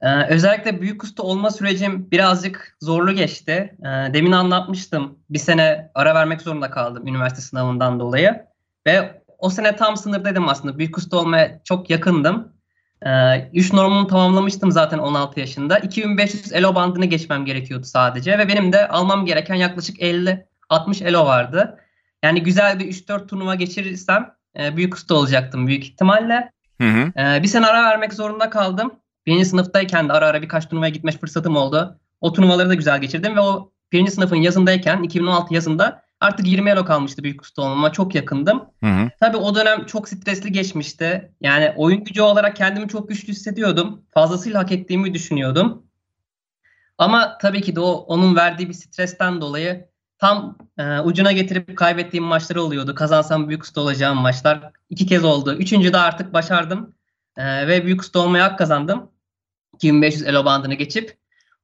Ee, 0.00 0.26
özellikle 0.26 0.80
büyük 0.80 1.04
usta 1.04 1.22
olma 1.22 1.50
sürecim 1.50 2.10
birazcık 2.10 2.76
zorlu 2.80 3.12
geçti. 3.12 3.76
Ee, 3.80 4.14
demin 4.14 4.32
anlatmıştım. 4.32 5.18
Bir 5.30 5.38
sene 5.38 5.90
ara 5.94 6.14
vermek 6.14 6.42
zorunda 6.42 6.70
kaldım 6.70 7.06
üniversite 7.06 7.42
sınavından 7.42 8.00
dolayı. 8.00 8.46
Ve 8.86 9.22
o 9.38 9.50
sene 9.50 9.76
tam 9.76 9.96
sınırdaydım 9.96 10.48
aslında. 10.48 10.78
Büyük 10.78 10.98
usta 10.98 11.16
olmaya 11.16 11.60
çok 11.64 11.90
yakındım. 11.90 12.52
Ee, 13.06 13.50
üç 13.52 13.72
normunu 13.72 14.06
tamamlamıştım 14.06 14.72
zaten 14.72 14.98
16 14.98 15.40
yaşında. 15.40 15.78
2500 15.78 16.52
elo 16.52 16.74
bandını 16.74 17.04
geçmem 17.04 17.44
gerekiyordu 17.44 17.84
sadece. 17.84 18.38
Ve 18.38 18.48
benim 18.48 18.72
de 18.72 18.88
almam 18.88 19.26
gereken 19.26 19.54
yaklaşık 19.54 20.00
50-60 20.00 21.04
elo 21.04 21.26
vardı. 21.26 21.78
Yani 22.22 22.42
güzel 22.42 22.78
bir 22.78 22.86
3-4 22.86 23.26
turnuva 23.26 23.54
geçirirsem 23.54 24.34
e, 24.58 24.76
büyük 24.76 24.94
usta 24.94 25.14
olacaktım 25.14 25.66
büyük 25.66 25.84
ihtimalle. 25.84 26.52
Hı 26.80 26.88
hı. 26.88 27.12
E, 27.20 27.42
bir 27.42 27.48
sene 27.48 27.66
ara 27.66 27.82
vermek 27.82 28.12
zorunda 28.12 28.50
kaldım. 28.50 28.92
Birinci 29.26 29.44
sınıftayken 29.44 30.08
de 30.08 30.12
ara 30.12 30.26
ara 30.26 30.42
birkaç 30.42 30.68
turnuvaya 30.68 30.90
gitme 30.90 31.12
fırsatım 31.12 31.56
oldu. 31.56 31.98
O 32.20 32.32
turnuvaları 32.32 32.68
da 32.68 32.74
güzel 32.74 33.00
geçirdim 33.00 33.36
ve 33.36 33.40
o 33.40 33.72
birinci 33.92 34.10
sınıfın 34.10 34.36
yazındayken 34.36 35.02
2016 35.02 35.54
yazında 35.54 36.02
artık 36.20 36.46
20 36.46 36.70
elo 36.70 36.84
kalmıştı 36.84 37.22
büyük 37.22 37.42
usta 37.42 37.62
olmama. 37.62 37.92
Çok 37.92 38.14
yakındım. 38.14 38.64
Hı 38.82 38.86
hı. 38.86 39.10
Tabii 39.20 39.36
o 39.36 39.54
dönem 39.54 39.86
çok 39.86 40.08
stresli 40.08 40.52
geçmişti. 40.52 41.32
Yani 41.40 41.72
oyun 41.76 42.04
gücü 42.04 42.22
olarak 42.22 42.56
kendimi 42.56 42.88
çok 42.88 43.08
güçlü 43.08 43.28
hissediyordum. 43.28 44.04
Fazlasıyla 44.14 44.60
hak 44.60 44.72
ettiğimi 44.72 45.14
düşünüyordum. 45.14 45.86
Ama 46.98 47.38
tabii 47.38 47.62
ki 47.62 47.76
de 47.76 47.80
o 47.80 47.90
onun 47.90 48.36
verdiği 48.36 48.68
bir 48.68 48.74
stresten 48.74 49.40
dolayı 49.40 49.91
tam 50.22 50.56
e, 50.78 51.00
ucuna 51.00 51.32
getirip 51.32 51.76
kaybettiğim 51.76 52.24
maçlar 52.24 52.56
oluyordu. 52.56 52.94
Kazansam 52.94 53.48
büyük 53.48 53.62
usta 53.62 53.80
olacağım 53.80 54.18
maçlar. 54.18 54.70
iki 54.90 55.06
kez 55.06 55.24
oldu. 55.24 55.54
Üçüncü 55.54 55.92
de 55.92 55.98
artık 55.98 56.32
başardım. 56.32 56.94
E, 57.36 57.66
ve 57.68 57.84
büyük 57.84 58.00
usta 58.00 58.18
olmaya 58.18 58.44
hak 58.44 58.58
kazandım. 58.58 59.10
2500 59.74 60.22
elo 60.22 60.44
bandını 60.44 60.74
geçip. 60.74 61.16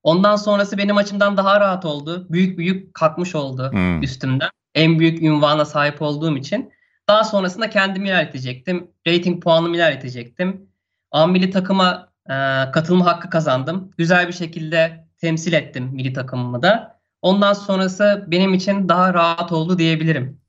Ondan 0.03 0.37
sonrası 0.37 0.79
benim 0.79 0.97
açımdan 0.97 1.37
daha 1.37 1.61
rahat 1.61 1.85
oldu. 1.85 2.27
Büyük 2.31 2.59
büyük 2.59 2.95
kalkmış 2.95 3.35
oldu 3.35 3.73
hmm. 3.73 4.03
üstümden. 4.03 4.51
En 4.75 4.99
büyük 4.99 5.23
ünvana 5.23 5.65
sahip 5.65 6.03
olduğum 6.03 6.37
için. 6.37 6.73
Daha 7.09 7.25
sonrasında 7.25 7.71
kendimi 7.71 8.09
ilerletecektim. 8.09 8.91
Rating 9.07 9.43
puanımı 9.43 9.77
ilerletecektim. 9.77 10.71
Amili 11.11 11.51
takıma 11.51 12.09
e, 12.27 12.35
katılma 12.73 13.07
hakkı 13.07 13.31
kazandım. 13.31 13.91
Güzel 13.99 14.29
bir 14.29 14.33
şekilde 14.33 15.07
temsil 15.19 15.53
ettim 15.53 15.85
milli 15.85 16.13
takımımı 16.13 16.63
da. 16.63 16.98
Ondan 17.23 17.53
sonrası 17.53 18.25
benim 18.27 18.55
için 18.55 18.89
daha 18.89 19.15
rahat 19.15 19.53
oldu 19.53 19.79
diyebilirim. 19.79 20.41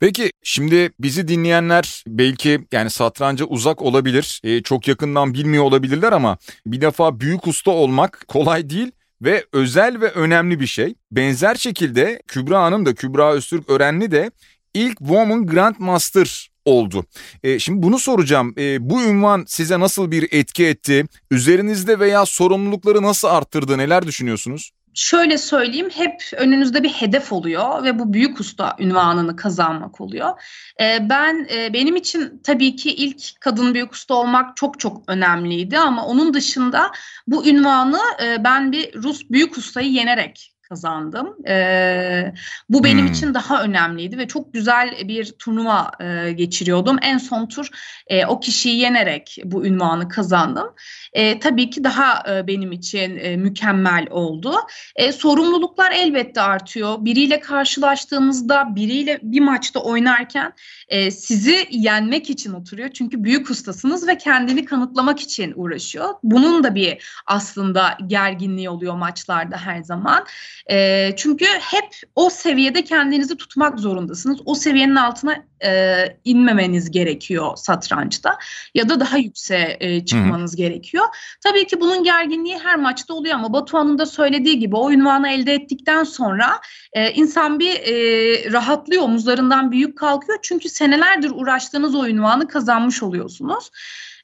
Peki 0.00 0.30
şimdi 0.42 0.90
bizi 1.00 1.28
dinleyenler 1.28 2.04
belki 2.06 2.66
yani 2.72 2.90
satranca 2.90 3.44
uzak 3.44 3.82
olabilir, 3.82 4.40
e, 4.44 4.62
çok 4.62 4.88
yakından 4.88 5.34
bilmiyor 5.34 5.64
olabilirler 5.64 6.12
ama 6.12 6.38
bir 6.66 6.80
defa 6.80 7.20
büyük 7.20 7.46
usta 7.46 7.70
olmak 7.70 8.24
kolay 8.28 8.70
değil 8.70 8.90
ve 9.22 9.44
özel 9.52 10.00
ve 10.00 10.10
önemli 10.10 10.60
bir 10.60 10.66
şey. 10.66 10.94
Benzer 11.12 11.54
şekilde 11.54 12.22
Kübra 12.26 12.62
Hanım 12.62 12.86
da 12.86 12.94
Kübra 12.94 13.32
Öztürk 13.32 13.70
Örenli 13.70 14.10
de 14.10 14.30
ilk 14.74 14.98
Woman 14.98 15.46
Grandmaster 15.46 16.50
oldu. 16.64 17.04
E, 17.44 17.58
şimdi 17.58 17.82
bunu 17.82 17.98
soracağım. 17.98 18.54
E, 18.58 18.90
bu 18.90 19.02
ünvan 19.02 19.44
size 19.48 19.80
nasıl 19.80 20.10
bir 20.10 20.28
etki 20.32 20.66
etti? 20.66 21.04
Üzerinizde 21.30 21.98
veya 21.98 22.26
sorumlulukları 22.26 23.02
nasıl 23.02 23.28
arttırdı? 23.28 23.78
Neler 23.78 24.06
düşünüyorsunuz? 24.06 24.70
Şöyle 24.96 25.38
söyleyeyim 25.38 25.90
hep 25.94 26.22
önünüzde 26.36 26.82
bir 26.82 26.88
hedef 26.88 27.32
oluyor 27.32 27.84
ve 27.84 27.98
bu 27.98 28.12
büyük 28.12 28.40
usta 28.40 28.76
ünvanını 28.78 29.36
kazanmak 29.36 30.00
oluyor. 30.00 30.42
Ee, 30.80 30.98
ben 31.00 31.48
e, 31.54 31.72
benim 31.72 31.96
için 31.96 32.40
tabii 32.44 32.76
ki 32.76 32.94
ilk 32.94 33.40
kadın 33.40 33.74
büyük 33.74 33.92
usta 33.92 34.14
olmak 34.14 34.56
çok 34.56 34.80
çok 34.80 35.02
önemliydi 35.08 35.78
ama 35.78 36.06
onun 36.06 36.34
dışında 36.34 36.90
bu 37.26 37.46
ünvanı 37.46 38.00
e, 38.22 38.44
ben 38.44 38.72
bir 38.72 38.94
Rus 38.94 39.30
büyük 39.30 39.56
ustayı 39.58 39.90
yenerek 39.90 40.55
kazandım. 40.68 41.36
E, 41.48 42.34
bu 42.68 42.84
benim 42.84 43.06
hmm. 43.06 43.12
için 43.12 43.34
daha 43.34 43.62
önemliydi 43.62 44.18
ve 44.18 44.28
çok 44.28 44.52
güzel 44.54 45.08
bir 45.08 45.32
turnuva 45.38 45.90
e, 46.00 46.32
geçiriyordum. 46.32 46.96
En 47.02 47.18
son 47.18 47.46
tur 47.46 47.68
e, 48.06 48.26
o 48.26 48.40
kişiyi 48.40 48.78
yenerek 48.78 49.38
bu 49.44 49.66
ünvanı 49.66 50.08
kazandım. 50.08 50.74
E, 51.12 51.40
tabii 51.40 51.70
ki 51.70 51.84
daha 51.84 52.34
e, 52.34 52.46
benim 52.46 52.72
için 52.72 53.16
e, 53.16 53.36
mükemmel 53.36 54.06
oldu. 54.10 54.54
E, 54.96 55.12
sorumluluklar 55.12 55.92
elbette 55.92 56.40
artıyor. 56.40 57.04
Biriyle 57.04 57.40
karşılaştığınızda, 57.40 58.76
biriyle 58.76 59.18
bir 59.22 59.40
maçta 59.40 59.80
oynarken 59.80 60.52
e, 60.88 61.10
sizi 61.10 61.68
yenmek 61.70 62.30
için 62.30 62.52
oturuyor. 62.52 62.90
Çünkü 62.90 63.24
büyük 63.24 63.50
ustasınız 63.50 64.08
ve 64.08 64.18
kendini 64.18 64.64
kanıtlamak 64.64 65.20
için 65.20 65.52
uğraşıyor. 65.56 66.14
Bunun 66.22 66.64
da 66.64 66.74
bir 66.74 67.22
aslında 67.26 67.98
gerginliği 68.06 68.70
oluyor 68.70 68.94
maçlarda 68.94 69.56
her 69.56 69.82
zaman. 69.82 70.26
E, 70.70 71.10
çünkü 71.16 71.44
hep 71.44 71.88
o 72.14 72.30
seviyede 72.30 72.84
kendinizi 72.84 73.36
tutmak 73.36 73.80
zorundasınız. 73.80 74.38
O 74.44 74.54
seviyenin 74.54 74.96
altına 74.96 75.36
e, 75.64 75.96
inmemeniz 76.24 76.90
gerekiyor 76.90 77.56
satrançta 77.56 78.38
ya 78.74 78.88
da 78.88 79.00
daha 79.00 79.18
yükseğe 79.18 79.76
e, 79.80 80.04
çıkmanız 80.04 80.52
Hı. 80.52 80.56
gerekiyor. 80.56 81.04
Tabii 81.44 81.66
ki 81.66 81.80
bunun 81.80 82.04
gerginliği 82.04 82.58
her 82.58 82.76
maçta 82.76 83.14
oluyor 83.14 83.34
ama 83.34 83.52
Batuhan'ın 83.52 83.98
da 83.98 84.06
söylediği 84.06 84.58
gibi 84.58 84.76
o 84.76 84.92
ünvanı 84.92 85.28
elde 85.28 85.54
ettikten 85.54 86.04
sonra 86.04 86.60
e, 86.92 87.12
insan 87.12 87.58
bir 87.58 87.74
e, 87.74 88.52
rahatlıyor, 88.52 89.02
omuzlarından 89.02 89.72
büyük 89.72 89.98
kalkıyor. 89.98 90.38
Çünkü 90.42 90.68
senelerdir 90.68 91.30
uğraştığınız 91.30 91.94
o 91.94 92.06
ünvanı 92.06 92.48
kazanmış 92.48 93.02
oluyorsunuz. 93.02 93.70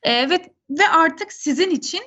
E, 0.03 0.31
ve 0.31 0.53
ve 0.71 0.89
artık 0.89 1.33
sizin 1.33 1.71
için 1.71 2.01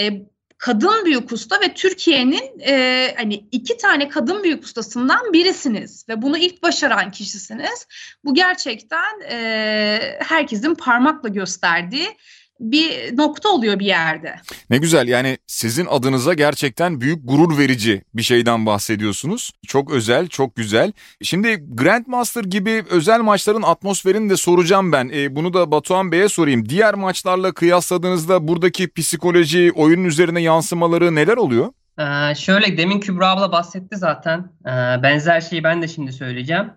e, 0.00 0.10
kadın 0.58 1.04
büyük 1.04 1.32
usta 1.32 1.60
ve 1.60 1.74
Türkiye'nin 1.74 2.60
e, 2.60 3.14
hani 3.16 3.44
iki 3.52 3.76
tane 3.76 4.08
kadın 4.08 4.44
büyük 4.44 4.64
ustasından 4.64 5.32
birisiniz 5.32 6.08
ve 6.08 6.22
bunu 6.22 6.38
ilk 6.38 6.62
başaran 6.62 7.10
kişisiniz. 7.10 7.86
Bu 8.24 8.34
gerçekten 8.34 9.20
e, 9.30 10.18
herkesin 10.20 10.74
parmakla 10.74 11.28
gösterdiği 11.28 12.16
bir 12.60 13.16
nokta 13.16 13.48
oluyor 13.48 13.78
bir 13.78 13.86
yerde. 13.86 14.36
Ne 14.70 14.78
güzel 14.78 15.08
yani 15.08 15.38
sizin 15.46 15.86
adınıza 15.86 16.34
gerçekten 16.34 17.00
büyük 17.00 17.28
gurur 17.28 17.58
verici 17.58 18.02
bir 18.14 18.22
şeyden 18.22 18.66
bahsediyorsunuz. 18.66 19.50
Çok 19.66 19.90
özel, 19.90 20.28
çok 20.28 20.56
güzel. 20.56 20.92
Şimdi 21.22 21.64
Grandmaster 21.74 22.44
gibi 22.44 22.84
özel 22.90 23.20
maçların 23.20 23.62
atmosferini 23.62 24.30
de 24.30 24.36
soracağım 24.36 24.92
ben. 24.92 25.10
E, 25.14 25.36
bunu 25.36 25.54
da 25.54 25.70
Batuhan 25.70 26.12
Bey'e 26.12 26.28
sorayım. 26.28 26.68
Diğer 26.68 26.94
maçlarla 26.94 27.52
kıyasladığınızda 27.52 28.48
buradaki 28.48 28.92
psikoloji, 28.92 29.72
oyunun 29.74 30.04
üzerine 30.04 30.40
yansımaları 30.40 31.14
neler 31.14 31.36
oluyor? 31.36 31.72
Ee, 31.98 32.34
şöyle 32.34 32.76
demin 32.76 33.00
Kübra 33.00 33.30
abla 33.30 33.52
bahsetti 33.52 33.96
zaten. 33.96 34.38
Ee, 34.66 35.02
benzer 35.02 35.40
şeyi 35.40 35.64
ben 35.64 35.82
de 35.82 35.88
şimdi 35.88 36.12
söyleyeceğim. 36.12 36.70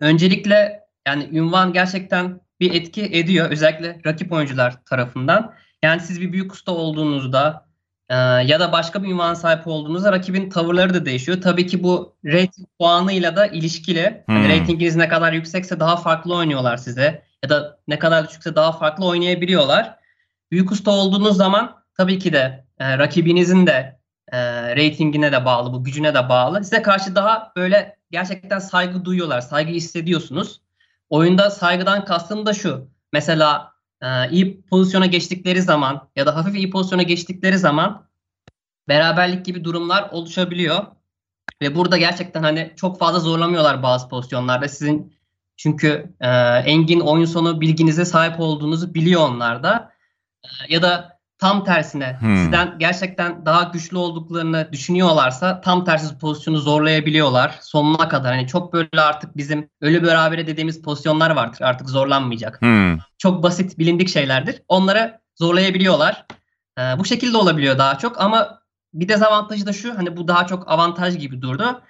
Öncelikle 0.00 0.80
yani 1.06 1.28
ünvan 1.32 1.72
gerçekten 1.72 2.40
bir 2.60 2.74
etki 2.74 3.02
ediyor 3.02 3.50
özellikle 3.50 4.00
rakip 4.06 4.32
oyuncular 4.32 4.84
tarafından. 4.84 5.54
Yani 5.82 6.00
siz 6.00 6.20
bir 6.20 6.32
büyük 6.32 6.52
usta 6.52 6.72
olduğunuzda 6.72 7.68
e, 8.08 8.14
ya 8.16 8.60
da 8.60 8.72
başka 8.72 9.02
bir 9.02 9.08
ünvan 9.08 9.34
sahip 9.34 9.66
olduğunuzda 9.66 10.12
rakibin 10.12 10.50
tavırları 10.50 10.94
da 10.94 11.06
değişiyor. 11.06 11.40
Tabii 11.40 11.66
ki 11.66 11.82
bu 11.82 12.16
rating 12.24 12.68
puanıyla 12.78 13.36
da 13.36 13.46
ilişkili. 13.46 14.24
Hani 14.26 14.38
hmm. 14.38 14.50
Yani 14.50 14.60
ratinginiz 14.60 14.96
ne 14.96 15.08
kadar 15.08 15.32
yüksekse 15.32 15.80
daha 15.80 15.96
farklı 15.96 16.34
oynuyorlar 16.34 16.76
size 16.76 17.22
ya 17.44 17.50
da 17.50 17.78
ne 17.88 17.98
kadar 17.98 18.28
düşükse 18.28 18.56
daha 18.56 18.72
farklı 18.72 19.06
oynayabiliyorlar. 19.06 19.98
Büyük 20.50 20.72
usta 20.72 20.90
olduğunuz 20.90 21.36
zaman 21.36 21.76
tabii 21.96 22.18
ki 22.18 22.32
de 22.32 22.64
e, 22.78 22.98
rakibinizin 22.98 23.66
de 23.66 23.98
e, 24.32 24.38
ratingine 24.76 25.32
de 25.32 25.44
bağlı, 25.44 25.72
bu 25.72 25.84
gücüne 25.84 26.14
de 26.14 26.28
bağlı. 26.28 26.64
Size 26.64 26.82
karşı 26.82 27.14
daha 27.14 27.52
böyle 27.56 27.96
gerçekten 28.10 28.58
saygı 28.58 29.04
duyuyorlar, 29.04 29.40
saygı 29.40 29.72
hissediyorsunuz. 29.72 30.60
Oyunda 31.10 31.50
saygıdan 31.50 32.04
kastım 32.04 32.46
da 32.46 32.54
şu. 32.54 32.88
Mesela 33.12 33.72
e, 34.02 34.30
iyi 34.30 34.62
pozisyona 34.62 35.06
geçtikleri 35.06 35.62
zaman 35.62 36.08
ya 36.16 36.26
da 36.26 36.36
hafif 36.36 36.56
iyi 36.56 36.70
pozisyona 36.70 37.02
geçtikleri 37.02 37.58
zaman 37.58 38.06
beraberlik 38.88 39.44
gibi 39.44 39.64
durumlar 39.64 40.10
oluşabiliyor. 40.10 40.86
Ve 41.62 41.74
burada 41.74 41.96
gerçekten 41.96 42.42
hani 42.42 42.72
çok 42.76 42.98
fazla 42.98 43.20
zorlamıyorlar 43.20 43.82
bazı 43.82 44.08
pozisyonlarda. 44.08 44.68
Sizin 44.68 45.14
çünkü 45.56 46.14
e, 46.20 46.28
engin 46.58 47.00
oyun 47.00 47.24
sonu 47.24 47.60
bilginize 47.60 48.04
sahip 48.04 48.40
olduğunuzu 48.40 48.94
biliyor 48.94 49.28
onlar 49.28 49.62
da. 49.62 49.92
E, 50.44 50.48
ya 50.68 50.82
da 50.82 51.17
tam 51.38 51.64
tersine 51.64 52.16
hmm. 52.20 52.36
sizden 52.36 52.78
gerçekten 52.78 53.46
daha 53.46 53.62
güçlü 53.62 53.96
olduklarını 53.96 54.68
düşünüyorlarsa 54.72 55.60
tam 55.60 55.84
tersi 55.84 56.18
pozisyonu 56.18 56.58
zorlayabiliyorlar 56.58 57.58
sonuna 57.60 58.08
kadar. 58.08 58.34
Hani 58.34 58.46
çok 58.46 58.72
böyle 58.72 59.00
artık 59.00 59.36
bizim 59.36 59.70
ölü 59.80 60.02
berabere 60.02 60.46
dediğimiz 60.46 60.82
pozisyonlar 60.82 61.30
vardır. 61.30 61.60
Artık 61.60 61.88
zorlanmayacak. 61.90 62.62
Hmm. 62.62 62.98
Çok 63.18 63.42
basit 63.42 63.78
bilindik 63.78 64.08
şeylerdir. 64.08 64.62
Onları 64.68 65.20
zorlayabiliyorlar. 65.36 66.26
Ee, 66.78 66.82
bu 66.98 67.04
şekilde 67.04 67.36
olabiliyor 67.36 67.78
daha 67.78 67.98
çok 67.98 68.20
ama 68.20 68.58
bir 68.94 69.08
dezavantajı 69.08 69.66
da 69.66 69.72
şu 69.72 69.98
hani 69.98 70.16
bu 70.16 70.28
daha 70.28 70.46
çok 70.46 70.70
avantaj 70.70 71.18
gibi 71.18 71.42
durdu. 71.42 71.82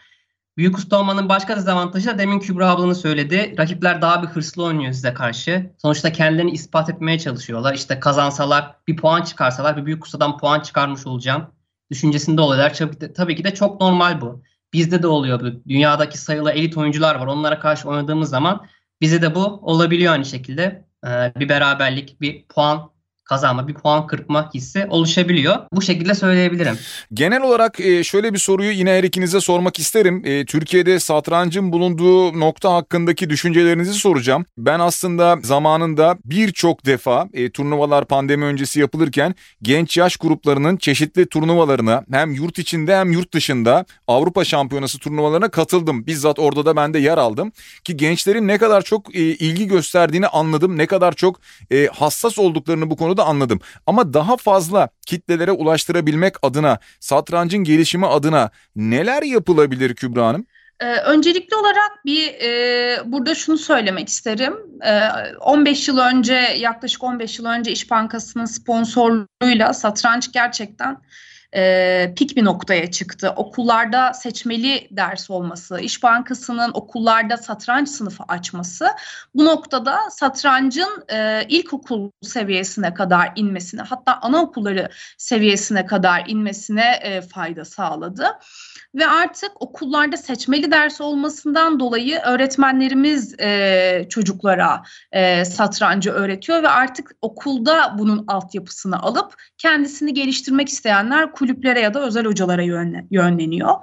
Büyük 0.58 0.78
usta 0.78 1.00
olmanın 1.00 1.28
başka 1.28 1.56
dezavantajı 1.56 2.06
da 2.06 2.18
demin 2.18 2.38
Kübra 2.38 2.70
ablanın 2.70 2.92
söyledi. 2.92 3.54
Rakipler 3.58 4.02
daha 4.02 4.22
bir 4.22 4.28
hırslı 4.28 4.64
oynuyor 4.64 4.92
size 4.92 5.14
karşı. 5.14 5.70
Sonuçta 5.82 6.12
kendilerini 6.12 6.50
ispat 6.50 6.90
etmeye 6.90 7.18
çalışıyorlar. 7.18 7.74
İşte 7.74 8.00
kazansalar 8.00 8.76
bir 8.88 8.96
puan 8.96 9.22
çıkarsalar 9.22 9.76
bir 9.76 9.86
büyük 9.86 10.04
ustadan 10.04 10.38
puan 10.38 10.60
çıkarmış 10.60 11.06
olacağım. 11.06 11.46
Düşüncesinde 11.90 12.40
oluyorlar. 12.40 12.78
Tabii 13.16 13.36
ki 13.36 13.44
de 13.44 13.54
çok 13.54 13.80
normal 13.80 14.20
bu. 14.20 14.42
Bizde 14.72 15.02
de 15.02 15.06
oluyor 15.06 15.40
bu. 15.40 15.68
Dünyadaki 15.68 16.18
sayılı 16.18 16.50
elit 16.50 16.76
oyuncular 16.76 17.14
var. 17.14 17.26
Onlara 17.26 17.58
karşı 17.58 17.88
oynadığımız 17.88 18.30
zaman 18.30 18.66
bize 19.00 19.22
de 19.22 19.34
bu 19.34 19.44
olabiliyor 19.44 20.12
aynı 20.12 20.24
şekilde. 20.24 20.84
Ee, 21.06 21.32
bir 21.36 21.48
beraberlik, 21.48 22.20
bir 22.20 22.44
puan 22.44 22.90
kazanma, 23.28 23.68
bir 23.68 23.74
puan 23.74 24.06
kırpma 24.06 24.50
hissi 24.54 24.86
oluşabiliyor. 24.88 25.56
Bu 25.72 25.82
şekilde 25.82 26.14
söyleyebilirim. 26.14 26.78
Genel 27.12 27.42
olarak 27.42 27.80
e, 27.80 28.04
şöyle 28.04 28.32
bir 28.32 28.38
soruyu 28.38 28.70
yine 28.70 28.90
her 28.90 29.04
ikinize 29.04 29.40
sormak 29.40 29.78
isterim. 29.78 30.22
E, 30.24 30.44
Türkiye'de 30.44 31.00
satrancın 31.00 31.72
bulunduğu 31.72 32.40
nokta 32.40 32.72
hakkındaki 32.72 33.30
düşüncelerinizi 33.30 33.94
soracağım. 33.94 34.46
Ben 34.58 34.80
aslında 34.80 35.38
zamanında 35.42 36.18
birçok 36.24 36.86
defa 36.86 37.28
e, 37.32 37.50
turnuvalar 37.50 38.04
pandemi 38.04 38.44
öncesi 38.44 38.80
yapılırken 38.80 39.34
genç 39.62 39.96
yaş 39.96 40.16
gruplarının 40.16 40.76
çeşitli 40.76 41.26
turnuvalarına 41.26 42.04
hem 42.12 42.32
yurt 42.32 42.58
içinde 42.58 42.96
hem 42.96 43.12
yurt 43.12 43.34
dışında 43.34 43.84
Avrupa 44.06 44.44
Şampiyonası 44.44 44.98
turnuvalarına 44.98 45.48
katıldım. 45.48 46.06
Bizzat 46.06 46.38
orada 46.38 46.66
da 46.66 46.76
ben 46.76 46.94
de 46.94 46.98
yer 46.98 47.18
aldım. 47.18 47.52
Ki 47.84 47.96
gençlerin 47.96 48.48
ne 48.48 48.58
kadar 48.58 48.82
çok 48.82 49.14
ilgi 49.14 49.66
gösterdiğini 49.66 50.26
anladım. 50.26 50.78
Ne 50.78 50.86
kadar 50.86 51.12
çok 51.12 51.40
hassas 51.92 52.38
olduklarını 52.38 52.90
bu 52.90 52.96
konuda 52.96 53.17
da 53.18 53.24
anladım. 53.24 53.60
Ama 53.86 54.14
daha 54.14 54.36
fazla 54.36 54.88
kitlelere 55.06 55.52
ulaştırabilmek 55.52 56.34
adına, 56.42 56.78
satrancın 57.00 57.64
gelişimi 57.64 58.06
adına 58.06 58.50
neler 58.76 59.22
yapılabilir 59.22 59.94
Kübra 59.94 60.26
Hanım? 60.26 60.46
Ee, 60.80 60.96
öncelikli 60.96 61.54
olarak 61.54 62.04
bir 62.04 62.28
e, 62.28 63.00
burada 63.04 63.34
şunu 63.34 63.58
söylemek 63.58 64.08
isterim. 64.08 64.54
E, 64.84 65.00
15 65.40 65.88
yıl 65.88 65.98
önce 65.98 66.34
yaklaşık 66.58 67.04
15 67.04 67.38
yıl 67.38 67.46
önce 67.46 67.72
İş 67.72 67.90
Bankası'nın 67.90 68.44
sponsorluğuyla 68.44 69.74
satranç 69.74 70.32
gerçekten 70.32 70.96
e, 71.56 72.14
pik 72.16 72.36
bir 72.36 72.44
noktaya 72.44 72.90
çıktı. 72.90 73.32
Okullarda 73.36 74.12
seçmeli 74.12 74.88
ders 74.90 75.30
olması, 75.30 75.80
İş 75.80 76.02
Bankası'nın 76.02 76.70
okullarda 76.74 77.36
satranç 77.36 77.88
sınıfı 77.88 78.24
açması 78.28 78.88
bu 79.34 79.44
noktada 79.44 79.98
satrancın 80.10 81.04
e, 81.12 81.46
ilkokul 81.48 82.10
seviyesine 82.22 82.94
kadar 82.94 83.32
inmesine 83.36 83.82
hatta 83.82 84.18
anaokulları 84.22 84.88
seviyesine 85.18 85.86
kadar 85.86 86.24
inmesine 86.26 86.98
e, 87.02 87.20
fayda 87.20 87.64
sağladı. 87.64 88.38
Ve 88.94 89.06
artık 89.06 89.62
okullarda 89.62 90.16
seçmeli 90.16 90.70
ders 90.70 91.00
olmasından 91.00 91.80
dolayı 91.80 92.18
öğretmenlerimiz 92.18 93.40
e, 93.40 94.06
çocuklara 94.08 94.82
e, 95.12 95.44
satrancı 95.44 96.10
öğretiyor 96.10 96.62
ve 96.62 96.68
artık 96.68 97.10
okulda 97.22 97.94
bunun 97.98 98.24
altyapısını 98.26 99.02
alıp 99.02 99.34
kendisini 99.58 100.14
geliştirmek 100.14 100.68
isteyenler 100.68 101.32
kulüplere 101.38 101.80
ya 101.80 101.94
da 101.94 102.00
özel 102.00 102.24
hocalara 102.24 102.62
yönleniyor. 103.10 103.74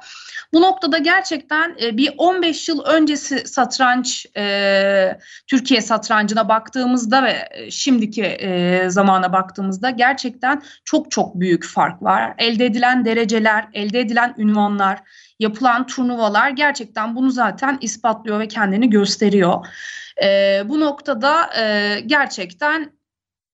Bu 0.53 0.61
noktada 0.61 0.97
gerçekten 0.97 1.75
e, 1.81 1.97
bir 1.97 2.13
15 2.17 2.69
yıl 2.69 2.83
öncesi 2.83 3.47
satranç 3.47 4.25
e, 4.37 5.17
Türkiye 5.47 5.81
satrancına 5.81 6.49
baktığımızda 6.49 7.23
ve 7.23 7.49
e, 7.51 7.71
şimdiki 7.71 8.37
zamana 8.87 9.33
baktığımızda 9.33 9.89
gerçekten 9.89 10.61
çok 10.85 11.11
çok 11.11 11.39
büyük 11.39 11.65
fark 11.65 12.03
var. 12.03 12.33
Elde 12.37 12.65
edilen 12.65 13.05
dereceler, 13.05 13.67
elde 13.73 13.99
edilen 13.99 14.35
ünvanlar, 14.37 14.99
yapılan 15.39 15.87
turnuvalar 15.87 16.49
gerçekten 16.49 17.15
bunu 17.15 17.31
zaten 17.31 17.77
ispatlıyor 17.81 18.39
ve 18.39 18.47
kendini 18.47 18.89
gösteriyor. 18.89 19.65
Bu 20.65 20.79
noktada 20.79 21.49
gerçekten 22.05 22.91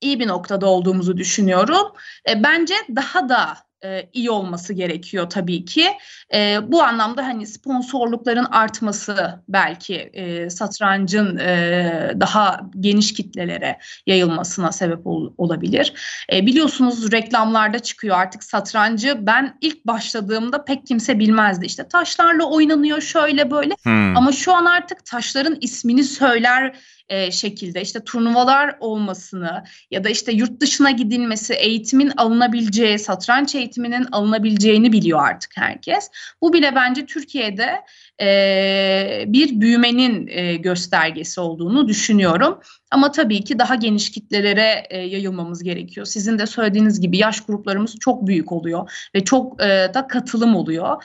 iyi 0.01 0.19
bir 0.19 0.27
noktada 0.27 0.65
olduğumuzu 0.65 1.17
düşünüyorum. 1.17 1.91
E, 2.29 2.43
bence 2.43 2.73
daha 2.95 3.29
da 3.29 3.57
e, 3.85 4.09
iyi 4.13 4.31
olması 4.31 4.73
gerekiyor 4.73 5.29
tabii 5.29 5.65
ki. 5.65 5.87
E, 6.33 6.59
bu 6.67 6.83
anlamda 6.83 7.25
hani 7.25 7.47
sponsorlukların 7.47 8.45
artması 8.51 9.43
belki 9.47 9.95
e, 9.95 10.49
satrancın 10.49 11.37
e, 11.37 12.13
daha 12.19 12.59
geniş 12.79 13.13
kitlelere 13.13 13.77
yayılmasına 14.07 14.71
sebep 14.71 15.07
ol, 15.07 15.33
olabilir. 15.37 15.93
E, 16.33 16.45
biliyorsunuz 16.45 17.11
reklamlarda 17.11 17.79
çıkıyor 17.79 18.17
artık 18.17 18.43
satrancı. 18.43 19.17
Ben 19.21 19.57
ilk 19.61 19.87
başladığımda 19.87 20.65
pek 20.65 20.87
kimse 20.87 21.19
bilmezdi. 21.19 21.65
İşte 21.65 21.87
taşlarla 21.87 22.43
oynanıyor 22.43 23.01
şöyle 23.01 23.51
böyle. 23.51 23.75
Hmm. 23.83 24.17
Ama 24.17 24.31
şu 24.31 24.53
an 24.53 24.65
artık 24.65 25.05
taşların 25.05 25.57
ismini 25.61 26.03
söyler 26.03 26.75
e, 27.11 27.31
şekilde 27.31 27.81
işte 27.81 28.03
turnuvalar 28.03 28.75
olmasını 28.79 29.63
ya 29.91 30.03
da 30.03 30.09
işte 30.09 30.31
yurt 30.31 30.59
dışına 30.61 30.91
gidilmesi, 30.91 31.53
eğitimin 31.53 32.11
alınabileceği, 32.17 32.99
satranç 32.99 33.55
eğitiminin 33.55 34.07
alınabileceğini 34.11 34.91
biliyor 34.91 35.23
artık 35.23 35.57
herkes. 35.57 36.09
Bu 36.41 36.53
bile 36.53 36.75
bence 36.75 37.05
Türkiye'de 37.05 37.81
e, 38.21 39.23
bir 39.27 39.61
büyümenin 39.61 40.27
e, 40.27 40.55
göstergesi 40.55 41.41
olduğunu 41.41 41.87
düşünüyorum. 41.87 42.59
Ama 42.91 43.11
tabii 43.11 43.43
ki 43.43 43.59
daha 43.59 43.75
geniş 43.75 44.11
kitlelere 44.11 44.83
e, 44.89 44.97
yayılmamız 44.97 45.63
gerekiyor. 45.63 46.05
Sizin 46.05 46.39
de 46.39 46.45
söylediğiniz 46.45 47.01
gibi 47.01 47.17
yaş 47.17 47.41
gruplarımız 47.41 47.95
çok 47.99 48.27
büyük 48.27 48.51
oluyor 48.51 49.09
ve 49.15 49.23
çok 49.23 49.61
e, 49.61 49.91
da 49.93 50.07
katılım 50.07 50.55
oluyor. 50.55 51.03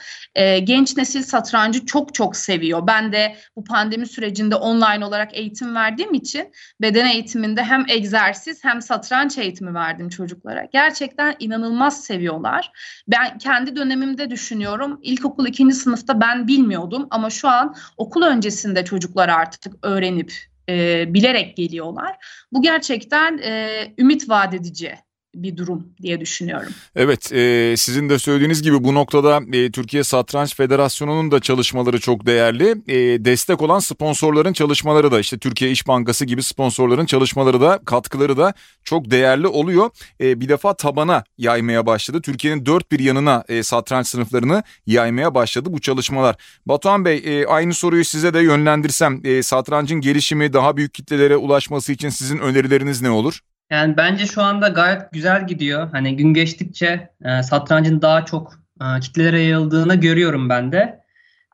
Genç 0.63 0.97
nesil 0.97 1.23
satrancı 1.23 1.85
çok 1.85 2.13
çok 2.13 2.35
seviyor. 2.35 2.87
Ben 2.87 3.11
de 3.11 3.35
bu 3.55 3.63
pandemi 3.63 4.07
sürecinde 4.07 4.55
online 4.55 5.05
olarak 5.05 5.37
eğitim 5.37 5.75
verdiğim 5.75 6.13
için 6.13 6.51
beden 6.81 7.05
eğitiminde 7.05 7.63
hem 7.63 7.85
egzersiz 7.89 8.63
hem 8.63 8.81
satranç 8.81 9.37
eğitimi 9.37 9.73
verdim 9.73 10.09
çocuklara. 10.09 10.67
Gerçekten 10.73 11.35
inanılmaz 11.39 12.03
seviyorlar. 12.03 12.71
Ben 13.07 13.37
kendi 13.37 13.75
dönemimde 13.75 14.29
düşünüyorum. 14.29 14.99
İlkokul 15.01 15.47
ikinci 15.47 15.75
sınıfta 15.75 16.21
ben 16.21 16.47
bilmiyordum 16.47 17.06
ama 17.11 17.29
şu 17.29 17.47
an 17.47 17.75
okul 17.97 18.21
öncesinde 18.21 18.85
çocuklar 18.85 19.29
artık 19.29 19.73
öğrenip 19.81 20.33
e, 20.69 21.05
bilerek 21.13 21.57
geliyorlar. 21.57 22.17
Bu 22.51 22.61
gerçekten 22.61 23.37
e, 23.37 23.93
ümit 23.97 24.29
vaat 24.29 24.53
edici 24.53 24.95
bir 25.43 25.57
durum 25.57 25.87
diye 26.01 26.19
düşünüyorum. 26.21 26.71
Evet 26.95 27.31
e, 27.31 27.73
sizin 27.77 28.09
de 28.09 28.19
söylediğiniz 28.19 28.61
gibi 28.61 28.83
bu 28.83 28.93
noktada 28.93 29.41
e, 29.53 29.71
Türkiye 29.71 30.03
Satranç 30.03 30.55
Federasyonu'nun 30.55 31.31
da 31.31 31.39
çalışmaları 31.39 31.99
çok 31.99 32.25
değerli. 32.25 32.69
E, 32.87 33.25
destek 33.25 33.61
olan 33.61 33.79
sponsorların 33.79 34.53
çalışmaları 34.53 35.11
da 35.11 35.19
işte 35.19 35.37
Türkiye 35.37 35.71
İş 35.71 35.87
Bankası 35.87 36.25
gibi 36.25 36.43
sponsorların 36.43 37.05
çalışmaları 37.05 37.61
da 37.61 37.79
katkıları 37.85 38.37
da 38.37 38.53
çok 38.83 39.11
değerli 39.11 39.47
oluyor. 39.47 39.89
E, 40.21 40.41
bir 40.41 40.49
defa 40.49 40.73
tabana 40.73 41.23
yaymaya 41.37 41.85
başladı. 41.85 42.21
Türkiye'nin 42.21 42.65
dört 42.65 42.91
bir 42.91 42.99
yanına 42.99 43.43
e, 43.47 43.63
satranç 43.63 44.07
sınıflarını 44.07 44.63
yaymaya 44.85 45.35
başladı 45.35 45.69
bu 45.73 45.81
çalışmalar. 45.81 46.35
Batuhan 46.65 47.05
Bey 47.05 47.21
e, 47.25 47.45
aynı 47.45 47.73
soruyu 47.73 48.05
size 48.05 48.33
de 48.33 48.39
yönlendirsem 48.39 49.21
e, 49.23 49.43
satrancın 49.43 50.01
gelişimi 50.01 50.53
daha 50.53 50.77
büyük 50.77 50.93
kitlelere 50.93 51.37
ulaşması 51.37 51.91
için 51.91 52.09
sizin 52.09 52.37
önerileriniz 52.37 53.01
ne 53.01 53.09
olur? 53.09 53.39
Yani 53.69 53.97
bence 53.97 54.25
şu 54.25 54.41
anda 54.41 54.67
gayet 54.67 55.11
güzel 55.11 55.47
gidiyor. 55.47 55.89
Hani 55.91 56.17
gün 56.17 56.33
geçtikçe 56.33 57.13
e, 57.25 57.43
satrancın 57.43 58.01
daha 58.01 58.25
çok 58.25 58.53
e, 58.81 58.99
kitlelere 58.99 59.41
yayıldığını 59.41 59.95
görüyorum 59.95 60.49
ben 60.49 60.71
de. 60.71 61.07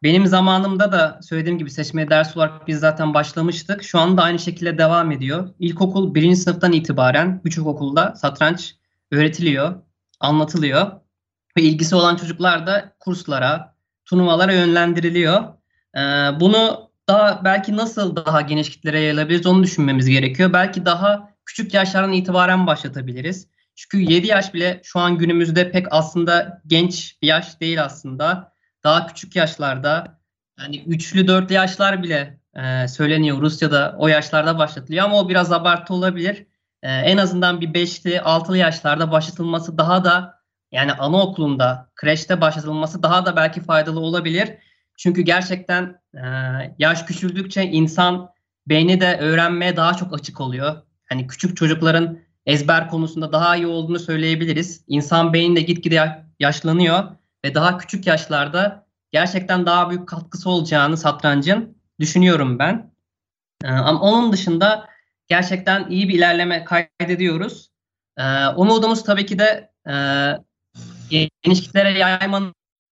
Benim 0.04 0.28
zamanımda 0.28 0.92
da 0.92 1.20
söylediğim 1.24 1.58
gibi 1.58 1.72
seçmeye 1.72 2.10
ders 2.10 2.38
olarak 2.38 2.68
biz 2.68 2.80
zaten 2.80 3.14
başlamıştık. 3.14 3.84
Şu 3.84 4.00
anda 4.00 4.24
aynı 4.24 4.40
şekilde 4.40 4.78
devam 4.78 5.12
ediyor. 5.12 5.50
İlkokul 5.60 6.16
birinci 6.16 6.36
sınıftan 6.36 6.72
itibaren 6.72 7.42
birçok 7.46 7.68
okulda 7.68 8.16
satranç 8.16 8.76
öğretiliyor, 9.12 9.76
anlatılıyor. 10.20 10.92
Ve 11.58 11.62
ilgisi 11.62 11.96
olan 11.96 12.16
çocuklar 12.16 12.68
da 12.68 12.94
kurslara, 13.00 13.76
turnuvalara 14.06 14.54
yönlendiriliyor. 14.54 15.44
Ee, 15.98 16.00
bunu 16.40 16.90
daha 17.10 17.42
belki 17.46 17.78
nasıl 17.78 18.16
daha 18.16 18.42
geniş 18.42 18.70
kitlere 18.70 19.00
yayılabiliriz 19.00 19.46
onu 19.46 19.64
düşünmemiz 19.64 20.10
gerekiyor. 20.10 20.54
Belki 20.54 20.86
daha 20.86 21.33
küçük 21.46 21.74
yaşlardan 21.74 22.14
itibaren 22.14 22.68
başlatabiliriz. 22.68 23.48
Çünkü 23.76 24.14
7 24.14 24.28
yaş 24.28 24.54
bile 24.54 24.82
şu 24.84 25.00
an 25.00 25.18
günümüzde 25.18 25.72
pek 25.72 25.88
aslında 25.92 26.62
genç 26.68 27.22
bir 27.22 27.28
yaş 27.28 27.60
değil 27.60 27.84
aslında. 27.84 28.54
Daha 28.84 29.08
küçük 29.08 29.36
yaşlarda 29.36 30.20
yani 30.60 30.84
üçlü 30.84 31.28
dörtlü 31.28 31.56
yaşlar 31.56 32.04
bile 32.04 32.40
e, 32.56 32.88
söyleniyor 32.88 33.42
Rusya'da 33.42 33.96
o 33.98 34.08
yaşlarda 34.08 34.58
başlatılıyor 34.58 35.06
ama 35.06 35.20
o 35.20 35.30
biraz 35.30 35.52
abartı 35.52 35.94
olabilir. 35.94 36.46
E, 36.82 36.92
en 36.92 37.18
azından 37.18 37.62
bir 37.62 37.74
beşli 37.74 38.22
altılı 38.22 38.58
yaşlarda 38.58 39.12
başlatılması 39.12 39.78
daha 39.78 40.06
da 40.06 40.44
yani 40.72 40.94
anaokulunda, 40.94 41.90
kreşte 41.96 42.42
başlatılması 42.42 43.04
daha 43.04 43.26
da 43.26 43.36
belki 43.36 43.62
faydalı 43.62 44.00
olabilir. 44.00 44.50
Çünkü 44.98 45.22
gerçekten 45.22 46.02
e, 46.14 46.22
yaş 46.80 47.04
küçüldükçe 47.04 47.64
insan 47.64 48.30
beyni 48.68 49.02
de 49.02 49.18
öğrenmeye 49.18 49.76
daha 49.76 49.94
çok 49.94 50.14
açık 50.14 50.42
oluyor 50.42 50.82
hani 51.14 51.28
küçük 51.28 51.58
çocukların 51.58 52.20
ezber 52.46 52.90
konusunda 52.90 53.32
daha 53.32 53.56
iyi 53.56 53.68
olduğunu 53.68 54.00
söyleyebiliriz. 54.00 54.84
İnsan 54.88 55.34
beyni 55.34 55.56
de 55.56 55.62
gitgide 55.62 56.26
yaşlanıyor 56.40 57.04
ve 57.46 57.56
daha 57.56 57.78
küçük 57.78 58.08
yaşlarda 58.08 58.88
gerçekten 59.12 59.66
daha 59.66 59.90
büyük 59.90 60.08
katkısı 60.08 60.50
olacağını 60.50 60.98
satrancın 60.98 61.78
düşünüyorum 62.00 62.60
ben. 62.60 62.94
Ee, 63.64 63.68
ama 63.68 64.02
onun 64.02 64.34
dışında 64.34 64.90
gerçekten 65.28 65.90
iyi 65.90 66.10
bir 66.10 66.14
ilerleme 66.14 66.66
kaydediyoruz. 66.66 67.70
Ee, 68.18 68.48
umudumuz 68.48 69.04
tabii 69.04 69.26
ki 69.26 69.40
de 69.40 69.72
e, 69.90 69.94
geniş 71.44 71.62
kitlere 71.62 72.00
yaymanın 72.00 72.54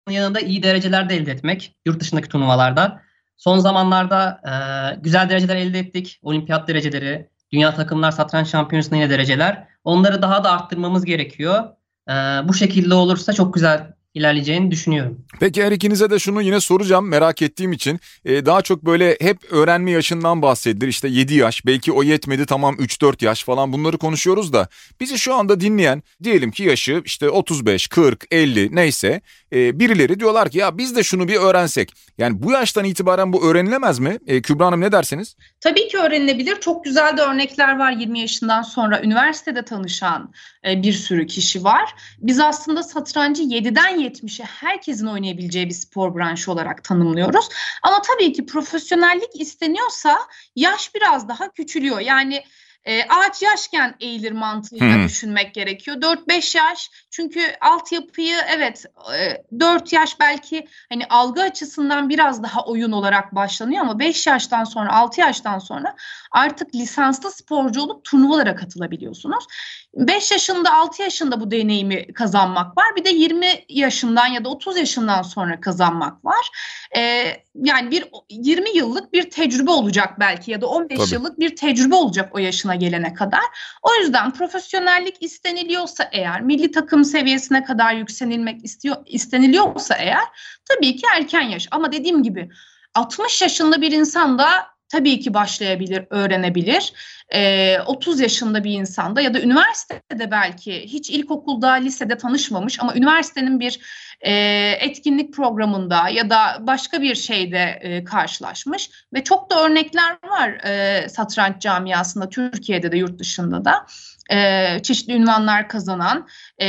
yanında 0.10 0.40
iyi 0.40 0.64
dereceler 0.64 1.10
de 1.10 1.16
elde 1.16 1.32
etmek 1.32 1.76
yurt 1.86 2.00
dışındaki 2.00 2.30
turnuvalarda. 2.30 3.02
Son 3.38 3.60
zamanlarda 3.60 4.42
e, 4.46 4.54
güzel 5.02 5.30
dereceler 5.30 5.56
elde 5.56 5.80
ettik. 5.80 6.20
Olimpiyat 6.22 6.68
dereceleri, 6.68 7.29
Dünya 7.52 7.74
Takımlar 7.76 8.12
Satranç 8.12 8.48
Şampiyonası'nda 8.48 8.96
yine 8.96 9.10
dereceler. 9.10 9.68
Onları 9.84 10.22
daha 10.22 10.44
da 10.44 10.52
arttırmamız 10.52 11.06
gerekiyor. 11.06 11.64
Ee, 12.10 12.14
bu 12.44 12.54
şekilde 12.54 12.94
olursa 12.94 13.34
çok 13.34 13.54
güzel 13.54 13.94
ilerleyeceğini 14.14 14.72
düşünüyorum. 14.72 15.26
Peki 15.40 15.64
her 15.64 15.72
ikinize 15.72 16.10
de 16.10 16.20
şunu 16.20 16.42
yine 16.42 16.60
soracağım 16.60 17.08
merak 17.08 17.42
ettiğim 17.42 17.72
için. 17.72 18.00
Ee, 18.26 18.46
daha 18.46 18.62
çok 18.62 18.86
böyle 18.86 19.18
hep 19.22 19.38
öğrenme 19.52 19.92
yaşından 19.92 20.42
bahsedilir. 20.42 20.88
İşte 20.88 21.08
7 21.08 21.34
yaş 21.34 21.66
belki 21.66 21.92
o 21.92 22.04
yetmedi 22.04 22.46
tamam 22.46 22.76
3-4 22.76 23.26
yaş 23.26 23.44
falan 23.44 23.74
bunları 23.74 23.98
konuşuyoruz 23.98 24.54
da. 24.54 24.68
Bizi 25.00 25.20
şu 25.20 25.34
anda 25.34 25.60
dinleyen 25.60 26.04
diyelim 26.24 26.52
ki 26.52 26.64
yaşı 26.64 27.02
işte 27.06 27.30
35, 27.30 27.88
40, 27.88 28.26
50 28.32 28.76
neyse 28.76 29.22
e, 29.54 29.80
birileri 29.80 30.20
diyorlar 30.20 30.50
ki 30.50 30.58
ya 30.58 30.78
biz 30.78 30.96
de 30.96 31.04
şunu 31.04 31.28
bir 31.28 31.36
öğrensek. 31.36 31.94
Yani 32.18 32.44
bu 32.44 32.52
yaştan 32.52 32.86
itibaren 32.86 33.34
bu 33.34 33.50
öğrenilemez 33.50 34.00
mi? 34.00 34.18
E, 34.28 34.42
Kübra 34.42 34.66
Hanım 34.66 34.82
ne 34.82 34.92
dersiniz? 34.92 35.36
Tabii 35.62 35.88
ki 35.88 35.98
öğrenilebilir. 35.98 36.60
Çok 36.60 36.86
güzel 36.86 37.18
de 37.18 37.22
örnekler 37.22 37.80
var 37.80 37.92
20 37.92 38.20
yaşından 38.20 38.62
sonra 38.62 39.02
üniversitede 39.02 39.66
tanışan 39.66 40.32
e, 40.68 40.84
bir 40.84 40.94
sürü 40.94 41.28
kişi 41.28 41.64
var. 41.64 41.96
Biz 42.20 42.40
aslında 42.40 42.84
satrancı 42.84 43.44
7'den 43.44 43.99
70'e 44.00 44.46
herkesin 44.46 45.06
oynayabileceği 45.06 45.70
bir 45.70 45.74
spor 45.74 46.16
branşı 46.16 46.52
olarak 46.52 46.84
tanımlıyoruz. 46.84 47.50
Ama 47.84 48.02
tabii 48.02 48.34
ki 48.34 48.46
profesyonellik 48.46 49.42
isteniyorsa 49.42 50.20
yaş 50.56 50.96
biraz 50.96 51.30
daha 51.30 51.52
küçülüyor. 51.52 52.00
Yani 52.00 52.44
e, 52.90 53.04
ağaç 53.10 53.42
yaşken 53.42 53.96
eğilir 54.00 54.32
mantığıyla 54.32 54.96
hmm. 54.96 55.06
düşünmek 55.06 55.54
gerekiyor. 55.54 55.98
4-5 55.98 56.58
yaş 56.58 56.92
çünkü 57.12 57.42
altyapıyı 57.62 58.36
evet 58.56 58.86
e, 59.20 59.44
4 59.60 59.94
yaş 59.94 60.20
belki 60.20 60.68
hani 60.90 61.06
algı 61.10 61.42
açısından 61.42 62.10
biraz 62.10 62.44
daha 62.44 62.66
oyun 62.66 62.92
olarak 62.92 63.36
başlanıyor 63.36 63.82
ama 63.82 64.00
5 64.00 64.28
yaştan 64.28 64.64
sonra 64.64 64.94
6 64.94 65.22
yaştan 65.22 65.60
sonra 65.60 65.96
artık 66.32 66.76
lisanslı 66.76 67.32
sporcu 67.32 67.82
olup 67.82 68.04
turnuvalara 68.04 68.56
katılabiliyorsunuz. 68.56 69.46
5 69.94 70.32
yaşında 70.32 70.74
6 70.74 71.02
yaşında 71.02 71.42
bu 71.42 71.52
deneyimi 71.52 72.14
kazanmak 72.14 72.78
var. 72.78 72.96
Bir 72.96 73.06
de 73.06 73.10
20 73.10 73.48
yaşından 73.70 74.28
ya 74.28 74.46
da 74.46 74.50
30 74.50 74.78
yaşından 74.78 75.22
sonra 75.22 75.62
kazanmak 75.62 76.26
var. 76.26 76.50
Ee, 76.98 77.44
yani 77.64 77.92
bir 77.92 78.06
20 78.30 78.78
yıllık 78.78 79.14
bir 79.14 79.30
tecrübe 79.30 79.72
olacak 79.72 80.20
belki 80.20 80.52
ya 80.52 80.62
da 80.62 80.68
15 80.68 80.98
Tabii. 80.98 81.14
yıllık 81.14 81.40
bir 81.40 81.56
tecrübe 81.56 81.96
olacak 81.96 82.36
o 82.36 82.38
yaşına 82.38 82.76
gelene 82.76 83.14
kadar. 83.14 83.44
O 83.82 83.96
yüzden 83.96 84.32
profesyonellik 84.32 85.24
isteniliyorsa 85.24 86.10
eğer, 86.12 86.42
milli 86.42 86.72
takım 86.72 87.04
seviyesine 87.04 87.64
kadar 87.64 87.94
yükselilmek 87.94 88.66
istiyor 88.66 88.96
isteniliyorsa 89.06 89.96
eğer 89.96 90.24
tabii 90.70 90.96
ki 90.96 91.08
erken 91.16 91.42
yaş. 91.42 91.68
Ama 91.72 91.92
dediğim 91.92 92.24
gibi 92.24 92.50
60 92.94 93.42
yaşında 93.42 93.82
bir 93.82 93.92
insan 93.92 94.40
da 94.40 94.79
tabii 94.90 95.20
ki 95.20 95.34
başlayabilir, 95.34 96.06
öğrenebilir. 96.10 96.94
E, 97.34 97.80
30 97.80 98.20
yaşında 98.20 98.64
bir 98.64 98.72
insanda 98.72 99.22
ya 99.22 99.34
da 99.34 99.42
üniversitede 99.42 100.32
belki 100.32 100.84
hiç 100.84 101.10
ilkokulda, 101.10 101.72
lisede 101.72 102.18
tanışmamış 102.18 102.80
ama 102.80 102.96
üniversitenin 102.96 103.60
bir 103.60 103.80
e, 104.22 104.34
etkinlik 104.80 105.34
programında 105.34 106.10
ya 106.10 106.30
da 106.30 106.58
başka 106.60 107.02
bir 107.02 107.16
şeyde 107.16 107.80
e, 107.82 108.04
karşılaşmış 108.04 108.90
ve 109.14 109.24
çok 109.24 109.50
da 109.50 109.66
örnekler 109.66 110.18
var 110.30 110.50
e, 110.50 111.10
satranç 111.10 111.62
camiasında 111.62 112.30
Türkiye'de 112.30 112.92
de 112.92 112.98
yurt 112.98 113.20
dışında 113.20 113.66
da 113.66 113.86
e, 114.32 114.80
çeşitli 114.84 115.14
ünvanlar 115.14 115.68
kazanan 115.70 116.28
e, 116.62 116.68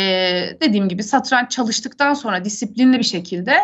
dediğim 0.60 0.88
gibi 0.88 1.02
satranç 1.02 1.50
çalıştıktan 1.50 2.14
sonra 2.14 2.44
disiplinli 2.44 2.98
bir 2.98 3.04
şekilde 3.04 3.56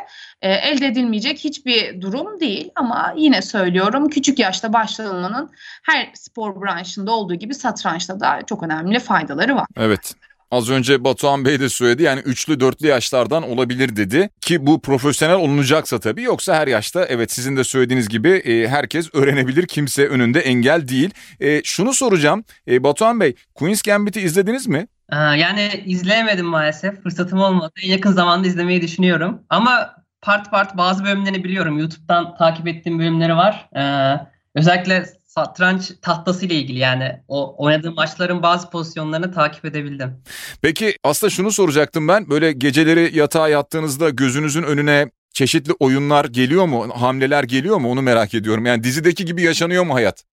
e, 0.42 0.52
elde 0.52 0.86
edilmeyecek 0.86 1.38
hiçbir 1.38 2.00
durum 2.00 2.40
değil 2.40 2.70
ama 2.74 3.14
yine 3.16 3.42
söylüyorum 3.42 4.08
küçük 4.08 4.38
yaşta 4.38 4.72
başlanmanın 4.72 5.50
her 5.82 6.10
spor 6.14 6.62
branşında 6.62 7.12
olduğu 7.12 7.34
gibi 7.34 7.54
satrançta 7.54 8.20
da 8.20 8.40
çok 8.46 8.62
önemli 8.62 8.98
faydaları 8.98 9.56
var. 9.56 9.66
Evet. 9.76 10.14
Az 10.50 10.70
önce 10.70 11.04
Batuhan 11.04 11.44
Bey 11.44 11.60
de 11.60 11.68
söyledi 11.68 12.02
yani 12.02 12.20
üçlü 12.20 12.60
dörtlü 12.60 12.86
yaşlardan 12.86 13.42
olabilir 13.42 13.96
dedi 13.96 14.30
ki 14.40 14.66
bu 14.66 14.80
profesyonel 14.80 15.36
olunacaksa 15.36 16.00
tabii 16.00 16.22
yoksa 16.22 16.54
her 16.54 16.66
yaşta 16.66 17.04
evet 17.04 17.32
sizin 17.32 17.56
de 17.56 17.64
söylediğiniz 17.64 18.08
gibi 18.08 18.28
e, 18.28 18.68
herkes 18.68 19.14
öğrenebilir 19.14 19.66
kimse 19.66 20.08
önünde 20.08 20.40
engel 20.40 20.88
değil. 20.88 21.10
E, 21.40 21.62
şunu 21.64 21.94
soracağım 21.94 22.44
e, 22.68 22.84
Batuhan 22.84 23.20
Bey 23.20 23.34
Queen's 23.54 23.82
Gambit'i 23.82 24.20
izlediniz 24.20 24.66
mi? 24.66 24.86
Yani 25.12 25.82
izleyemedim 25.86 26.46
maalesef 26.46 27.02
fırsatım 27.02 27.38
olmadı 27.38 27.72
yakın 27.82 28.12
zamanda 28.12 28.48
izlemeyi 28.48 28.82
düşünüyorum 28.82 29.42
ama 29.50 29.94
part 30.22 30.50
part 30.50 30.76
bazı 30.76 31.04
bölümlerini 31.04 31.44
biliyorum 31.44 31.78
YouTube'dan 31.78 32.36
takip 32.36 32.68
ettiğim 32.68 32.98
bölümleri 32.98 33.36
var. 33.36 33.68
Ee, 33.76 34.20
özellikle 34.54 35.06
satranç 35.38 35.92
tahtası 36.02 36.46
ile 36.46 36.54
ilgili 36.54 36.78
yani 36.78 37.22
o 37.28 37.64
oynadığım 37.64 37.94
maçların 37.94 38.42
bazı 38.42 38.70
pozisyonlarını 38.70 39.32
takip 39.32 39.64
edebildim. 39.64 40.22
Peki 40.62 40.96
aslında 41.04 41.30
şunu 41.30 41.52
soracaktım 41.52 42.08
ben 42.08 42.30
böyle 42.30 42.52
geceleri 42.52 43.18
yatağa 43.18 43.48
yattığınızda 43.48 44.10
gözünüzün 44.10 44.62
önüne 44.62 45.10
çeşitli 45.32 45.72
oyunlar 45.80 46.24
geliyor 46.24 46.66
mu? 46.66 46.88
Hamleler 47.00 47.44
geliyor 47.44 47.76
mu? 47.76 47.90
Onu 47.90 48.02
merak 48.02 48.34
ediyorum. 48.34 48.66
Yani 48.66 48.84
dizideki 48.84 49.24
gibi 49.24 49.42
yaşanıyor 49.42 49.84
mu 49.84 49.94
hayat? 49.94 50.24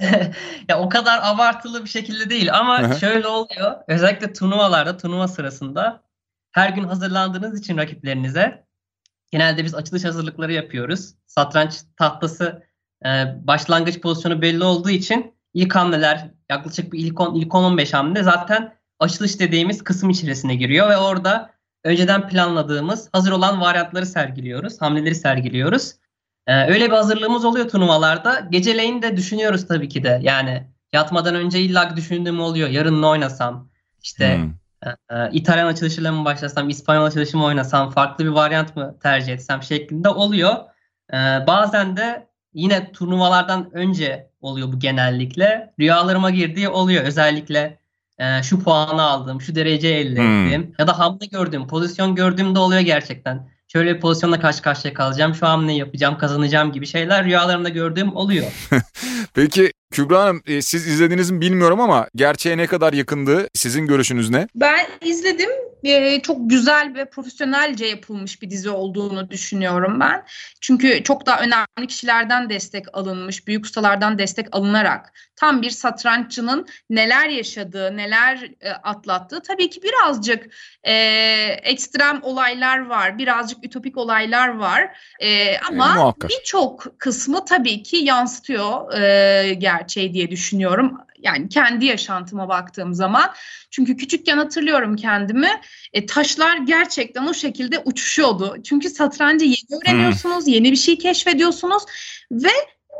ya 0.68 0.78
o 0.78 0.88
kadar 0.88 1.20
abartılı 1.22 1.84
bir 1.84 1.88
şekilde 1.88 2.30
değil 2.30 2.58
ama 2.58 2.94
şöyle 2.94 3.26
oluyor. 3.26 3.76
Özellikle 3.88 4.32
turnuvalarda, 4.32 4.96
turnuva 4.96 5.28
sırasında 5.28 6.02
her 6.52 6.70
gün 6.70 6.84
hazırlandığınız 6.84 7.60
için 7.60 7.76
rakiplerinize 7.76 8.66
genelde 9.30 9.64
biz 9.64 9.74
açılış 9.74 10.04
hazırlıkları 10.04 10.52
yapıyoruz. 10.52 11.14
Satranç 11.26 11.74
tahtası 11.96 12.62
başlangıç 13.42 14.00
pozisyonu 14.00 14.42
belli 14.42 14.64
olduğu 14.64 14.90
için 14.90 15.34
ilk 15.54 15.74
hamleler 15.74 16.30
yaklaşık 16.50 16.92
bir 16.92 16.98
ilk 16.98 17.20
10, 17.20 17.34
ilk 17.34 17.54
15 17.54 17.94
hamle 17.94 18.22
zaten 18.22 18.74
açılış 18.98 19.40
dediğimiz 19.40 19.84
kısım 19.84 20.10
içerisine 20.10 20.54
giriyor 20.54 20.90
ve 20.90 20.96
orada 20.96 21.50
önceden 21.84 22.28
planladığımız 22.28 23.08
hazır 23.12 23.32
olan 23.32 23.60
varyantları 23.60 24.06
sergiliyoruz, 24.06 24.80
hamleleri 24.80 25.14
sergiliyoruz. 25.14 25.92
Ee, 26.46 26.72
öyle 26.72 26.86
bir 26.86 26.96
hazırlığımız 26.96 27.44
oluyor 27.44 27.68
turnuvalarda. 27.68 28.40
Geceleyin 28.50 29.02
de 29.02 29.16
düşünüyoruz 29.16 29.66
tabii 29.66 29.88
ki 29.88 30.04
de. 30.04 30.20
Yani 30.22 30.66
yatmadan 30.92 31.34
önce 31.34 31.60
illa 31.60 31.96
düşündüğüm 31.96 32.40
oluyor. 32.40 32.68
Yarın 32.68 33.02
ne 33.02 33.06
oynasam? 33.06 33.70
İşte 34.02 34.36
hmm. 34.36 34.52
e, 34.82 35.16
e, 35.16 35.30
İtalyan 35.32 35.66
açılışıyla 35.66 36.12
mı 36.12 36.24
başlasam, 36.24 36.68
İspanyol 36.68 37.04
açılışı 37.04 37.36
mı 37.36 37.44
oynasam, 37.44 37.90
farklı 37.90 38.24
bir 38.24 38.30
varyant 38.30 38.76
mı 38.76 38.96
tercih 39.02 39.32
etsem 39.32 39.62
şeklinde 39.62 40.08
oluyor. 40.08 40.54
E, 41.12 41.16
bazen 41.46 41.96
de 41.96 42.26
yine 42.56 42.92
turnuvalardan 42.92 43.70
önce 43.72 44.30
oluyor 44.40 44.72
bu 44.72 44.78
genellikle. 44.78 45.72
Rüyalarıma 45.80 46.30
girdiği 46.30 46.68
oluyor. 46.68 47.04
Özellikle 47.04 47.78
e, 48.18 48.42
şu 48.42 48.64
puanı 48.64 49.02
aldım, 49.02 49.40
şu 49.40 49.54
derece 49.54 49.88
elde 49.88 50.20
hmm. 50.20 50.46
ettim. 50.46 50.74
Ya 50.78 50.86
da 50.86 50.98
hamle 50.98 51.26
gördüğüm, 51.26 51.66
pozisyon 51.66 52.14
gördüğümde 52.14 52.58
oluyor 52.58 52.80
gerçekten. 52.80 53.48
Şöyle 53.68 53.94
bir 53.94 54.00
pozisyonla 54.00 54.40
karşı 54.40 54.62
karşıya 54.62 54.94
kalacağım, 54.94 55.34
şu 55.34 55.46
hamle 55.46 55.72
yapacağım, 55.72 56.18
kazanacağım 56.18 56.72
gibi 56.72 56.86
şeyler 56.86 57.24
rüyalarımda 57.24 57.68
gördüğüm 57.68 58.16
oluyor. 58.16 58.68
Peki 59.34 59.72
Kübra 59.90 60.22
Hanım 60.22 60.42
e, 60.46 60.62
siz 60.62 60.86
izlediniz 60.86 61.30
mi 61.30 61.40
bilmiyorum 61.40 61.80
ama 61.80 62.08
gerçeğe 62.14 62.56
ne 62.56 62.66
kadar 62.66 62.92
yakındı? 62.92 63.48
Sizin 63.54 63.86
görüşünüz 63.86 64.30
ne? 64.30 64.48
Ben 64.54 64.86
izledim. 65.00 65.50
E, 65.84 66.20
çok 66.22 66.50
güzel 66.50 66.92
ve 66.94 67.04
profesyonelce 67.04 67.86
yapılmış 67.86 68.42
bir 68.42 68.50
dizi 68.50 68.70
olduğunu 68.70 69.30
düşünüyorum 69.30 70.00
ben. 70.00 70.24
Çünkü 70.60 71.02
çok 71.02 71.26
daha 71.26 71.40
önemli 71.40 71.86
kişilerden 71.88 72.50
destek 72.50 72.86
alınmış, 72.92 73.46
büyük 73.46 73.64
ustalardan 73.64 74.18
destek 74.18 74.56
alınarak 74.56 75.12
tam 75.36 75.62
bir 75.62 75.70
satranççının 75.70 76.66
neler 76.90 77.28
yaşadığı, 77.28 77.96
neler 77.96 78.50
e, 78.60 78.70
atlattığı 78.70 79.40
tabii 79.42 79.70
ki 79.70 79.80
birazcık 79.82 80.46
e, 80.84 80.92
ekstrem 81.62 82.20
olaylar 82.22 82.86
var, 82.86 83.18
birazcık 83.18 83.64
ütopik 83.64 83.96
olaylar 83.96 84.48
var. 84.48 84.98
E, 85.20 85.58
ama 85.58 86.14
e, 86.24 86.28
birçok 86.28 86.86
kısmı 86.98 87.44
tabii 87.44 87.82
ki 87.82 87.96
yansıtıyor 87.96 88.92
e, 88.92 89.54
gerçeği 89.78 90.14
diye 90.14 90.30
düşünüyorum. 90.30 90.98
Yani 91.18 91.48
kendi 91.48 91.84
yaşantıma 91.84 92.48
baktığım 92.48 92.94
zaman. 92.94 93.30
Çünkü 93.70 93.96
küçükken 93.96 94.36
hatırlıyorum 94.36 94.96
kendimi. 94.96 95.50
E, 95.92 96.06
taşlar 96.06 96.56
gerçekten 96.56 97.26
o 97.26 97.34
şekilde 97.34 97.78
uçuşuyordu. 97.78 98.56
Çünkü 98.64 98.90
satrancı 98.90 99.44
yeni 99.44 99.80
öğreniyorsunuz, 99.82 100.48
yeni 100.48 100.72
bir 100.72 100.76
şey 100.76 100.98
keşfediyorsunuz 100.98 101.82
ve 102.30 102.50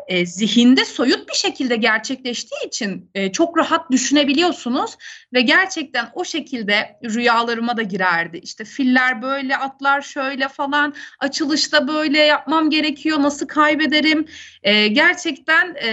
e, 0.06 0.26
zihinde 0.26 0.84
soyut 0.84 1.28
bir 1.28 1.34
şekilde 1.34 1.76
gerçekleştiği 1.76 2.66
için 2.66 3.10
e, 3.14 3.32
çok 3.32 3.58
rahat 3.58 3.90
düşünebiliyorsunuz 3.90 4.96
ve 5.32 5.40
gerçekten 5.40 6.10
o 6.14 6.24
şekilde 6.24 6.98
rüyalarıma 7.04 7.76
da 7.76 7.82
girerdi. 7.82 8.38
İşte 8.42 8.64
filler 8.64 9.22
böyle, 9.22 9.56
atlar 9.56 10.02
şöyle 10.02 10.48
falan, 10.48 10.94
açılışta 11.18 11.88
böyle 11.88 12.18
yapmam 12.18 12.70
gerekiyor, 12.70 13.22
nasıl 13.22 13.46
kaybederim? 13.46 14.26
E, 14.62 14.88
gerçekten 14.88 15.74
e, 15.74 15.90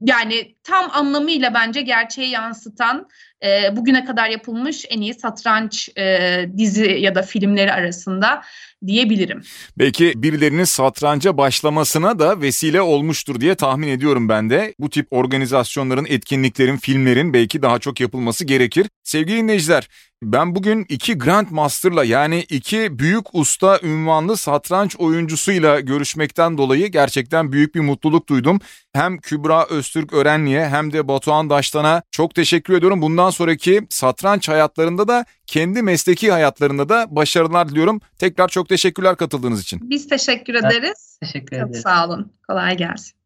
yani 0.00 0.54
tam 0.70 0.90
anlamıyla 0.92 1.54
bence 1.54 1.82
gerçeği 1.82 2.30
yansıtan 2.30 3.08
e, 3.44 3.76
bugüne 3.76 4.04
kadar 4.04 4.28
yapılmış 4.28 4.84
en 4.90 5.00
iyi 5.00 5.14
satranç 5.14 5.88
e, 5.98 6.46
dizi 6.56 6.90
ya 7.00 7.14
da 7.14 7.22
filmleri 7.22 7.72
arasında 7.72 8.42
diyebilirim. 8.86 9.42
Belki 9.78 10.12
birilerinin 10.22 10.64
satranca 10.64 11.36
başlamasına 11.36 12.18
da 12.18 12.40
vesile 12.40 12.80
olmuştur 12.80 13.40
diye 13.40 13.54
tahmin 13.54 13.88
ediyorum 13.88 14.28
ben 14.28 14.50
de. 14.50 14.74
Bu 14.78 14.90
tip 14.90 15.06
organizasyonların, 15.10 16.06
etkinliklerin, 16.08 16.76
filmlerin 16.76 17.32
belki 17.32 17.62
daha 17.62 17.78
çok 17.78 18.00
yapılması 18.00 18.44
gerekir. 18.44 18.86
Sevgili 19.04 19.36
dinleyiciler, 19.36 19.88
ben 20.22 20.54
bugün 20.54 20.86
iki 20.88 21.18
Grandmaster'la 21.18 22.04
yani 22.04 22.40
iki 22.40 22.98
büyük 22.98 23.34
usta 23.34 23.80
ünvanlı 23.82 24.36
satranç 24.36 24.96
oyuncusuyla 24.96 25.80
görüşmekten 25.80 26.58
dolayı 26.58 26.86
gerçekten 26.86 27.52
büyük 27.52 27.74
bir 27.74 27.80
mutluluk 27.80 28.28
duydum. 28.28 28.60
Hem 28.92 29.18
Kübra 29.18 29.66
Öztürk 29.66 30.12
Örenli'ye 30.12 30.59
hem 30.68 30.92
de 30.92 31.08
Batuhan 31.08 31.50
Daştan'a 31.50 32.02
çok 32.10 32.34
teşekkür 32.34 32.74
ediyorum. 32.74 33.02
Bundan 33.02 33.30
sonraki 33.30 33.86
satranç 33.90 34.48
hayatlarında 34.48 35.08
da 35.08 35.24
kendi 35.46 35.82
mesleki 35.82 36.32
hayatlarında 36.32 36.88
da 36.88 37.06
başarılar 37.10 37.68
diliyorum. 37.68 38.00
Tekrar 38.18 38.48
çok 38.48 38.68
teşekkürler 38.68 39.16
katıldığınız 39.16 39.62
için. 39.62 39.90
Biz 39.90 40.08
teşekkür 40.08 40.54
ederiz. 40.54 41.18
Teşekkür 41.22 41.56
Çok 41.60 41.68
ederim. 41.68 41.82
sağ 41.82 42.06
olun. 42.06 42.32
Kolay 42.48 42.76
gelsin. 42.76 43.19